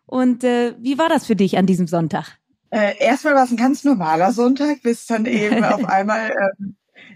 Und 0.06 0.44
äh, 0.44 0.76
wie 0.80 1.00
war 1.00 1.10
das 1.10 1.26
für 1.26 1.36
dich 1.36 1.58
an 1.58 1.66
diesem 1.66 1.88
Sonntag? 1.88 2.38
Äh, 2.74 2.98
erstmal 2.98 3.36
war 3.36 3.44
es 3.44 3.52
ein 3.52 3.58
ganz 3.58 3.84
normaler 3.84 4.32
Sonntag, 4.32 4.82
bis 4.82 5.06
dann 5.06 5.28
eben 5.28 5.64
auf 5.64 5.86
einmal, 5.86 6.32
äh, 6.32 6.66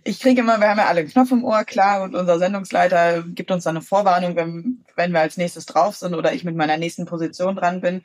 ich 0.03 0.19
kriege 0.19 0.41
immer, 0.41 0.59
wir 0.59 0.69
haben 0.69 0.77
ja 0.77 0.85
alle 0.85 0.99
einen 0.99 1.09
Knopf 1.09 1.31
im 1.31 1.43
Ohr, 1.43 1.63
klar, 1.63 2.03
und 2.03 2.13
unser 2.13 2.37
Sendungsleiter 2.37 3.23
gibt 3.23 3.49
uns 3.49 3.63
dann 3.63 3.75
eine 3.75 3.83
Vorwarnung, 3.83 4.35
wenn, 4.35 4.85
wenn 4.95 5.13
wir 5.13 5.19
als 5.19 5.35
nächstes 5.35 5.65
drauf 5.65 5.95
sind 5.95 6.13
oder 6.13 6.31
ich 6.31 6.43
mit 6.43 6.55
meiner 6.55 6.77
nächsten 6.77 7.07
Position 7.07 7.55
dran 7.55 7.81
bin. 7.81 8.03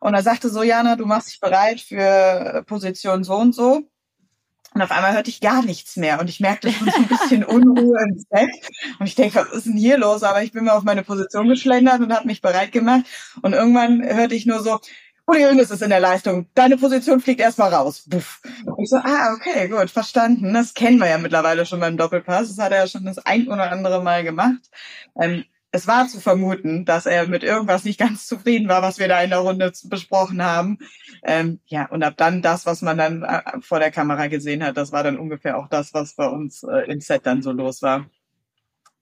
Und 0.00 0.14
er 0.14 0.22
sagte 0.22 0.48
so, 0.48 0.62
Jana, 0.62 0.96
du 0.96 1.04
machst 1.04 1.28
dich 1.28 1.40
bereit 1.40 1.82
für 1.82 2.64
Position 2.66 3.24
so 3.24 3.34
und 3.36 3.54
so. 3.54 3.82
Und 4.72 4.82
auf 4.82 4.92
einmal 4.92 5.12
hörte 5.12 5.30
ich 5.30 5.40
gar 5.40 5.62
nichts 5.62 5.96
mehr 5.96 6.20
und 6.20 6.30
ich 6.30 6.38
merkte 6.38 6.72
schon 6.72 6.88
so 6.88 6.96
ein 6.96 7.08
bisschen 7.08 7.44
Unruhe 7.44 7.98
im 8.08 8.18
Set. 8.18 8.50
Und 8.98 9.06
ich 9.06 9.16
denke, 9.16 9.36
was 9.36 9.52
ist 9.52 9.66
denn 9.66 9.76
hier 9.76 9.98
los? 9.98 10.22
Aber 10.22 10.42
ich 10.42 10.52
bin 10.52 10.64
mir 10.64 10.72
auf 10.72 10.84
meine 10.84 11.02
Position 11.02 11.48
geschlendert 11.48 12.00
und 12.00 12.14
habe 12.14 12.26
mich 12.26 12.40
bereit 12.40 12.72
gemacht. 12.72 13.04
Und 13.42 13.52
irgendwann 13.52 14.02
hörte 14.02 14.34
ich 14.34 14.46
nur 14.46 14.62
so, 14.62 14.78
Uli 15.26 15.42
Hoeneß 15.42 15.70
ist 15.70 15.82
in 15.82 15.90
der 15.90 16.00
Leistung. 16.00 16.46
Deine 16.54 16.76
Position 16.76 17.20
fliegt 17.20 17.40
erstmal 17.40 17.72
raus. 17.72 18.04
Buff. 18.06 18.40
Und 18.64 18.82
ich 18.82 18.90
so, 18.90 18.96
ah, 18.96 19.34
okay, 19.34 19.68
gut, 19.68 19.90
verstanden. 19.90 20.52
Das 20.52 20.74
kennen 20.74 20.98
wir 20.98 21.08
ja 21.08 21.18
mittlerweile 21.18 21.66
schon 21.66 21.80
beim 21.80 21.96
Doppelpass. 21.96 22.48
Das 22.48 22.58
hat 22.58 22.72
er 22.72 22.80
ja 22.80 22.86
schon 22.86 23.04
das 23.04 23.18
ein 23.18 23.46
oder 23.48 23.70
andere 23.70 24.02
Mal 24.02 24.24
gemacht. 24.24 24.70
Ähm, 25.20 25.44
es 25.72 25.86
war 25.86 26.08
zu 26.08 26.20
vermuten, 26.20 26.84
dass 26.84 27.06
er 27.06 27.28
mit 27.28 27.44
irgendwas 27.44 27.84
nicht 27.84 27.98
ganz 27.98 28.26
zufrieden 28.26 28.68
war, 28.68 28.82
was 28.82 28.98
wir 28.98 29.08
da 29.08 29.22
in 29.22 29.30
der 29.30 29.38
Runde 29.40 29.72
besprochen 29.84 30.42
haben. 30.42 30.78
Ähm, 31.22 31.60
ja, 31.66 31.86
und 31.86 32.02
ab 32.02 32.14
dann 32.16 32.42
das, 32.42 32.66
was 32.66 32.82
man 32.82 32.98
dann 32.98 33.22
äh, 33.22 33.60
vor 33.60 33.78
der 33.78 33.92
Kamera 33.92 34.26
gesehen 34.26 34.64
hat, 34.64 34.76
das 34.76 34.90
war 34.92 35.04
dann 35.04 35.18
ungefähr 35.18 35.56
auch 35.58 35.68
das, 35.68 35.94
was 35.94 36.14
bei 36.14 36.26
uns 36.26 36.64
äh, 36.64 36.90
im 36.90 37.00
Set 37.00 37.24
dann 37.24 37.42
so 37.42 37.52
los 37.52 37.82
war. 37.82 38.06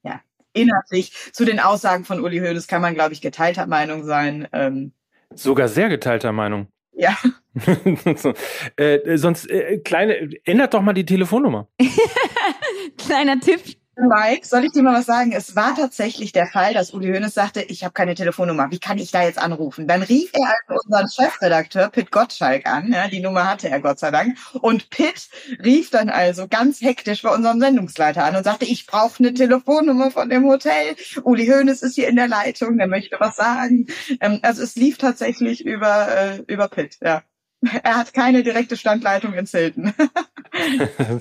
Ja, 0.02 0.20
inhaltlich 0.52 1.12
zu 1.32 1.44
den 1.44 1.60
Aussagen 1.60 2.04
von 2.04 2.20
Uli 2.20 2.38
Hoeneß 2.38 2.66
kann 2.66 2.82
man, 2.82 2.94
glaube 2.94 3.14
ich, 3.14 3.22
geteilter 3.22 3.66
Meinung 3.66 4.04
sein. 4.04 4.46
Ähm, 4.52 4.92
Sogar 5.34 5.68
sehr 5.68 5.88
geteilter 5.88 6.32
Meinung. 6.32 6.68
Ja. 6.92 7.16
so, 8.16 8.34
äh, 8.76 9.16
sonst, 9.16 9.48
äh, 9.48 9.78
kleine, 9.78 10.30
ändert 10.44 10.74
doch 10.74 10.82
mal 10.82 10.92
die 10.92 11.04
Telefonnummer. 11.04 11.68
Kleiner 12.98 13.38
Tipp 13.38 13.77
Mike, 14.00 14.46
soll 14.46 14.64
ich 14.64 14.70
dir 14.70 14.84
mal 14.84 14.94
was 14.94 15.06
sagen? 15.06 15.32
Es 15.32 15.56
war 15.56 15.74
tatsächlich 15.74 16.30
der 16.30 16.46
Fall, 16.46 16.72
dass 16.72 16.92
Uli 16.94 17.08
Hoeneß 17.12 17.34
sagte, 17.34 17.62
ich 17.62 17.82
habe 17.82 17.92
keine 17.92 18.14
Telefonnummer. 18.14 18.70
Wie 18.70 18.78
kann 18.78 18.98
ich 18.98 19.10
da 19.10 19.24
jetzt 19.24 19.38
anrufen? 19.38 19.88
Dann 19.88 20.02
rief 20.02 20.30
er 20.34 20.54
also 20.68 20.80
unseren 20.84 21.08
Chefredakteur 21.10 21.88
Pitt 21.88 22.12
Gottschalk 22.12 22.66
an. 22.66 22.92
Ja, 22.92 23.08
die 23.08 23.18
Nummer 23.18 23.50
hatte 23.50 23.68
er 23.68 23.80
Gott 23.80 23.98
sei 23.98 24.12
Dank. 24.12 24.38
Und 24.60 24.90
Pitt 24.90 25.28
rief 25.64 25.90
dann 25.90 26.10
also 26.10 26.46
ganz 26.46 26.80
hektisch 26.80 27.22
bei 27.22 27.34
unserem 27.34 27.58
Sendungsleiter 27.58 28.22
an 28.24 28.36
und 28.36 28.44
sagte, 28.44 28.66
ich 28.66 28.86
brauche 28.86 29.18
eine 29.18 29.34
Telefonnummer 29.34 30.12
von 30.12 30.28
dem 30.28 30.44
Hotel. 30.44 30.94
Uli 31.24 31.48
Hoeneß 31.48 31.82
ist 31.82 31.96
hier 31.96 32.06
in 32.06 32.16
der 32.16 32.28
Leitung, 32.28 32.78
der 32.78 32.86
möchte 32.86 33.16
was 33.18 33.34
sagen. 33.34 33.88
Ähm, 34.20 34.38
also 34.42 34.62
es 34.62 34.76
lief 34.76 34.98
tatsächlich 34.98 35.64
über, 35.66 36.08
äh, 36.08 36.42
über 36.46 36.68
Pitt, 36.68 36.98
ja. 37.02 37.22
Er 37.82 37.96
hat 37.96 38.14
keine 38.14 38.42
direkte 38.42 38.76
Standleitung 38.76 39.34
in 39.34 39.46
Zelten. 39.46 39.92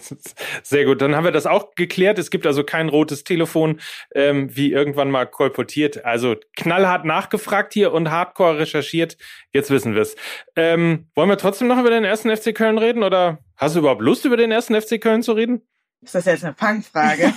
Sehr 0.64 0.86
gut, 0.86 1.02
dann 1.02 1.16
haben 1.16 1.24
wir 1.24 1.32
das 1.32 1.46
auch 1.46 1.76
geklärt. 1.76 2.20
Es 2.20 2.30
gibt 2.30 2.46
also 2.46 2.64
kein 2.64 2.90
rotes 2.90 3.24
Telefon, 3.24 3.80
ähm, 4.14 4.56
wie 4.56 4.72
irgendwann 4.72 5.12
mal 5.12 5.26
kolportiert. 5.26 6.06
Also 6.06 6.36
knallhart 6.56 7.06
nachgefragt 7.06 7.74
hier 7.74 7.94
und 7.94 8.12
hardcore 8.12 8.60
recherchiert. 8.60 9.18
Jetzt 9.54 9.72
wissen 9.72 9.96
wir 9.96 10.02
es. 10.02 10.16
Ähm, 10.56 11.08
wollen 11.16 11.30
wir 11.30 11.38
trotzdem 11.38 11.68
noch 11.68 11.80
über 11.80 11.90
den 11.90 12.04
ersten 12.04 12.36
FC 12.36 12.54
Köln 12.54 12.78
reden 12.78 13.04
oder 13.04 13.40
hast 13.56 13.76
du 13.76 13.80
überhaupt 13.80 14.02
Lust, 14.02 14.26
über 14.26 14.38
den 14.38 14.52
ersten 14.52 14.80
FC 14.80 15.02
Köln 15.02 15.24
zu 15.24 15.34
reden? 15.34 15.62
Ist 16.02 16.14
das 16.14 16.26
jetzt 16.26 16.46
eine 16.46 16.54
Fangfrage? 16.54 17.34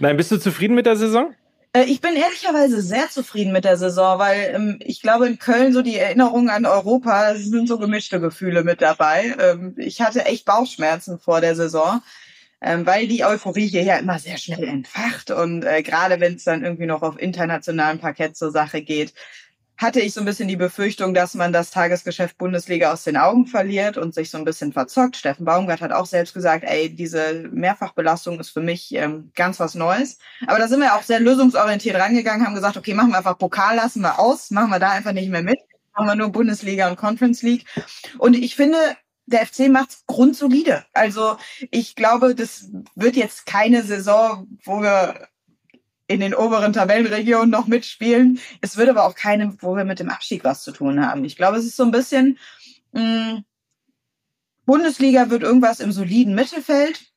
Nein, 0.00 0.16
bist 0.16 0.32
du 0.32 0.38
zufrieden 0.38 0.74
mit 0.74 0.86
der 0.86 0.96
Saison? 0.96 1.34
Äh, 1.76 1.84
ich 1.84 2.00
bin 2.00 2.16
ehrlicherweise 2.16 2.80
sehr 2.80 3.08
zufrieden 3.10 3.52
mit 3.52 3.64
der 3.64 3.76
Saison, 3.76 4.18
weil 4.18 4.52
ähm, 4.54 4.78
ich 4.82 5.02
glaube, 5.02 5.26
in 5.26 5.38
Köln 5.38 5.72
so 5.72 5.82
die 5.82 5.96
Erinnerungen 5.96 6.48
an 6.48 6.64
Europa 6.64 7.34
sind 7.34 7.68
so 7.68 7.78
gemischte 7.78 8.20
Gefühle 8.20 8.64
mit 8.64 8.80
dabei. 8.80 9.36
Ähm, 9.38 9.74
ich 9.76 10.00
hatte 10.00 10.24
echt 10.24 10.46
Bauchschmerzen 10.46 11.18
vor 11.18 11.40
der 11.42 11.54
Saison, 11.54 12.00
ähm, 12.62 12.86
weil 12.86 13.08
die 13.08 13.24
Euphorie 13.24 13.66
hier 13.66 13.82
ja 13.82 13.96
immer 13.98 14.18
sehr 14.18 14.38
schnell 14.38 14.64
entfacht 14.64 15.30
und 15.30 15.64
äh, 15.64 15.82
gerade 15.82 16.18
wenn 16.20 16.36
es 16.36 16.44
dann 16.44 16.64
irgendwie 16.64 16.86
noch 16.86 17.02
auf 17.02 17.20
internationalem 17.20 17.98
Parkett 17.98 18.36
zur 18.36 18.50
Sache 18.50 18.80
geht, 18.82 19.12
hatte 19.78 20.00
ich 20.00 20.14
so 20.14 20.20
ein 20.20 20.26
bisschen 20.26 20.48
die 20.48 20.56
Befürchtung, 20.56 21.12
dass 21.12 21.34
man 21.34 21.52
das 21.52 21.70
Tagesgeschäft 21.70 22.38
Bundesliga 22.38 22.92
aus 22.92 23.04
den 23.04 23.16
Augen 23.16 23.46
verliert 23.46 23.98
und 23.98 24.14
sich 24.14 24.30
so 24.30 24.38
ein 24.38 24.44
bisschen 24.44 24.72
verzockt. 24.72 25.16
Steffen 25.16 25.44
Baumgart 25.44 25.80
hat 25.80 25.92
auch 25.92 26.06
selbst 26.06 26.34
gesagt, 26.34 26.64
ey, 26.66 26.94
diese 26.94 27.48
Mehrfachbelastung 27.52 28.40
ist 28.40 28.50
für 28.50 28.62
mich 28.62 28.94
ähm, 28.94 29.30
ganz 29.34 29.60
was 29.60 29.74
Neues. 29.74 30.18
Aber 30.46 30.58
da 30.58 30.68
sind 30.68 30.80
wir 30.80 30.94
auch 30.94 31.02
sehr 31.02 31.20
lösungsorientiert 31.20 31.96
rangegangen, 31.96 32.46
haben 32.46 32.54
gesagt, 32.54 32.76
okay, 32.76 32.94
machen 32.94 33.10
wir 33.10 33.18
einfach 33.18 33.38
Pokal, 33.38 33.76
lassen 33.76 34.00
wir 34.00 34.18
aus, 34.18 34.50
machen 34.50 34.70
wir 34.70 34.78
da 34.78 34.90
einfach 34.90 35.12
nicht 35.12 35.30
mehr 35.30 35.42
mit, 35.42 35.58
machen 35.94 36.06
wir 36.06 36.16
nur 36.16 36.30
Bundesliga 36.30 36.88
und 36.88 36.96
Conference 36.96 37.42
League. 37.42 37.66
Und 38.18 38.34
ich 38.34 38.56
finde, 38.56 38.78
der 39.26 39.44
FC 39.44 39.68
macht's 39.68 40.04
grundsolide. 40.06 40.84
Also 40.92 41.36
ich 41.70 41.96
glaube, 41.96 42.34
das 42.34 42.70
wird 42.94 43.16
jetzt 43.16 43.44
keine 43.44 43.82
Saison, 43.82 44.46
wo 44.64 44.80
wir 44.80 45.28
in 46.08 46.20
den 46.20 46.34
oberen 46.34 46.72
Tabellenregionen 46.72 47.50
noch 47.50 47.66
mitspielen. 47.66 48.40
Es 48.60 48.76
wird 48.76 48.88
aber 48.88 49.04
auch 49.04 49.14
keine, 49.14 49.56
wo 49.60 49.76
wir 49.76 49.84
mit 49.84 49.98
dem 49.98 50.10
Abstieg 50.10 50.44
was 50.44 50.62
zu 50.62 50.72
tun 50.72 51.04
haben. 51.04 51.24
Ich 51.24 51.36
glaube, 51.36 51.58
es 51.58 51.64
ist 51.64 51.76
so 51.76 51.84
ein 51.84 51.90
bisschen, 51.90 52.38
mh, 52.92 53.02
mm, 53.02 53.44
Bundesliga 54.66 55.30
wird 55.30 55.42
irgendwas 55.42 55.80
im 55.80 55.92
soliden 55.92 56.34
Mittelfeld. 56.34 57.12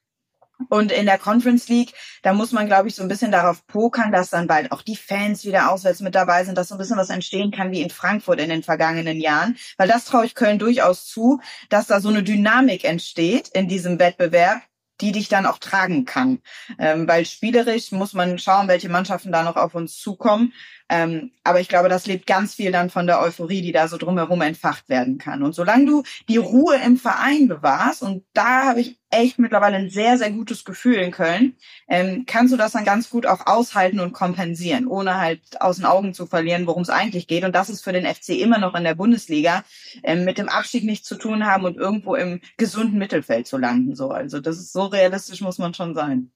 Und 0.67 0.91
in 0.91 1.05
der 1.05 1.17
Conference 1.17 1.69
League, 1.69 1.93
da 2.21 2.33
muss 2.33 2.51
man, 2.51 2.67
glaube 2.67 2.89
ich, 2.89 2.95
so 2.95 3.01
ein 3.01 3.07
bisschen 3.07 3.31
darauf 3.31 3.65
pokern, 3.65 4.11
dass 4.11 4.29
dann 4.29 4.47
bald 4.47 4.73
auch 4.73 4.81
die 4.81 4.97
Fans 4.97 5.45
wieder 5.45 5.71
auswärts 5.71 6.01
mit 6.01 6.15
dabei 6.15 6.43
sind, 6.43 6.57
dass 6.57 6.67
so 6.67 6.75
ein 6.75 6.77
bisschen 6.77 6.97
was 6.97 7.09
entstehen 7.09 7.51
kann 7.51 7.71
wie 7.71 7.81
in 7.81 7.89
Frankfurt 7.89 8.41
in 8.41 8.49
den 8.49 8.61
vergangenen 8.61 9.21
Jahren. 9.21 9.57
Weil 9.77 9.87
das 9.87 10.03
traue 10.03 10.25
ich 10.25 10.35
Köln 10.35 10.59
durchaus 10.59 11.05
zu, 11.05 11.39
dass 11.69 11.87
da 11.87 12.01
so 12.01 12.09
eine 12.09 12.23
Dynamik 12.23 12.83
entsteht 12.83 13.47
in 13.49 13.69
diesem 13.69 13.99
Wettbewerb, 13.99 14.61
die 15.01 15.11
dich 15.11 15.29
dann 15.29 15.45
auch 15.45 15.57
tragen 15.57 16.05
kann. 16.05 16.39
Ähm, 16.77 17.07
weil 17.07 17.25
spielerisch 17.25 17.91
muss 17.91 18.13
man 18.13 18.37
schauen, 18.39 18.67
welche 18.67 18.89
Mannschaften 18.89 19.31
da 19.31 19.43
noch 19.43 19.55
auf 19.55 19.75
uns 19.75 19.97
zukommen. 19.97 20.53
Ähm, 20.89 21.31
aber 21.43 21.59
ich 21.59 21.69
glaube, 21.69 21.87
das 21.87 22.07
lebt 22.07 22.25
ganz 22.25 22.55
viel 22.55 22.71
dann 22.71 22.89
von 22.89 23.05
der 23.05 23.21
Euphorie, 23.21 23.61
die 23.61 23.71
da 23.71 23.87
so 23.87 23.97
drumherum 23.97 24.41
entfacht 24.41 24.89
werden 24.89 25.19
kann. 25.19 25.43
Und 25.43 25.53
solange 25.53 25.85
du 25.85 26.03
die 26.27 26.37
Ruhe 26.37 26.77
im 26.83 26.97
Verein 26.97 27.47
bewahrst, 27.47 28.01
und 28.01 28.25
da 28.33 28.65
habe 28.65 28.81
ich 28.81 28.99
echt 29.11 29.39
mittlerweile 29.39 29.77
ein 29.77 29.89
sehr, 29.89 30.17
sehr 30.17 30.31
gutes 30.31 30.65
Gefühl 30.65 30.95
in 30.95 31.11
Köln, 31.11 31.55
ähm, 31.87 32.25
kannst 32.27 32.53
du 32.53 32.57
das 32.57 32.71
dann 32.71 32.85
ganz 32.85 33.09
gut 33.09 33.25
auch 33.25 33.45
aushalten 33.45 33.99
und 33.99 34.13
kompensieren, 34.13 34.87
ohne 34.87 35.19
halt 35.19 35.61
aus 35.61 35.77
den 35.77 35.85
Augen 35.85 36.13
zu 36.13 36.25
verlieren, 36.25 36.67
worum 36.67 36.81
es 36.81 36.89
eigentlich 36.89 37.27
geht. 37.27 37.43
Und 37.43 37.55
das 37.55 37.69
ist 37.69 37.83
für 37.83 37.93
den 37.93 38.05
FC 38.05 38.29
immer 38.29 38.57
noch 38.57 38.75
in 38.75 38.83
der 38.83 38.95
Bundesliga, 38.95 39.63
ähm, 40.03 40.25
mit 40.25 40.39
dem 40.39 40.49
Abstieg 40.49 40.83
nichts 40.83 41.07
zu 41.07 41.15
tun 41.15 41.45
haben 41.45 41.65
und 41.65 41.77
irgendwo 41.77 42.15
im 42.15 42.41
gesunden 42.57 42.97
Mittelfeld 42.97 43.47
zu 43.47 43.57
landen. 43.57 43.95
So, 43.95 44.09
also 44.09 44.39
das 44.39 44.57
ist 44.57 44.73
so 44.73 44.85
realistisch 44.85 45.41
muss 45.41 45.59
man 45.59 45.73
schon 45.73 45.93
sein. 45.93 46.31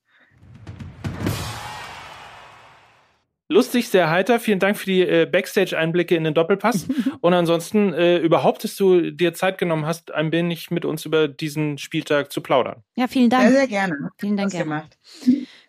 Lustig, 3.53 3.89
sehr 3.89 4.09
heiter. 4.09 4.39
Vielen 4.39 4.59
Dank 4.59 4.77
für 4.77 4.85
die 4.85 5.01
äh, 5.01 5.25
Backstage-Einblicke 5.25 6.15
in 6.15 6.23
den 6.23 6.33
Doppelpass. 6.33 6.87
Und 7.21 7.33
ansonsten 7.33 7.93
äh, 7.93 8.17
überhaupt, 8.17 8.63
dass 8.63 8.75
du 8.75 9.11
dir 9.11 9.33
Zeit 9.33 9.57
genommen 9.57 9.85
hast, 9.85 10.13
ein 10.13 10.31
wenig 10.31 10.71
mit 10.71 10.83
uns 10.83 11.05
über 11.05 11.27
diesen 11.27 11.77
Spieltag 11.77 12.31
zu 12.31 12.41
plaudern. 12.41 12.83
Ja, 12.95 13.07
vielen 13.07 13.29
Dank. 13.29 13.43
Sehr, 13.43 13.51
sehr 13.51 13.67
gerne. 13.67 14.09
Vielen 14.17 14.37
Dank. 14.37 14.51
Gerne. 14.51 14.63
Gemacht. 14.65 14.97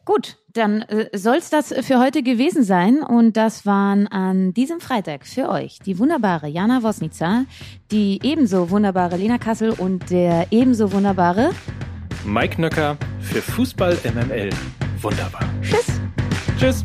Gut, 0.04 0.36
dann 0.52 0.82
äh, 0.82 1.16
soll 1.16 1.36
es 1.36 1.50
das 1.50 1.72
für 1.80 1.98
heute 1.98 2.22
gewesen 2.22 2.62
sein. 2.62 3.02
Und 3.02 3.36
das 3.36 3.64
waren 3.64 4.06
an 4.06 4.52
diesem 4.52 4.80
Freitag 4.80 5.26
für 5.26 5.48
euch 5.48 5.78
die 5.78 5.98
wunderbare 5.98 6.48
Jana 6.48 6.82
Wosnica, 6.82 7.44
die 7.90 8.20
ebenso 8.22 8.70
wunderbare 8.70 9.16
Lena 9.16 9.38
Kassel 9.38 9.70
und 9.70 10.10
der 10.10 10.46
ebenso 10.50 10.92
wunderbare 10.92 11.50
Mike 12.24 12.60
Nöcker 12.60 12.96
für 13.20 13.42
Fußball 13.42 13.98
MML. 14.04 14.50
Wunderbar. 15.00 15.44
Tschüss. 15.62 16.00
Tschüss. 16.58 16.84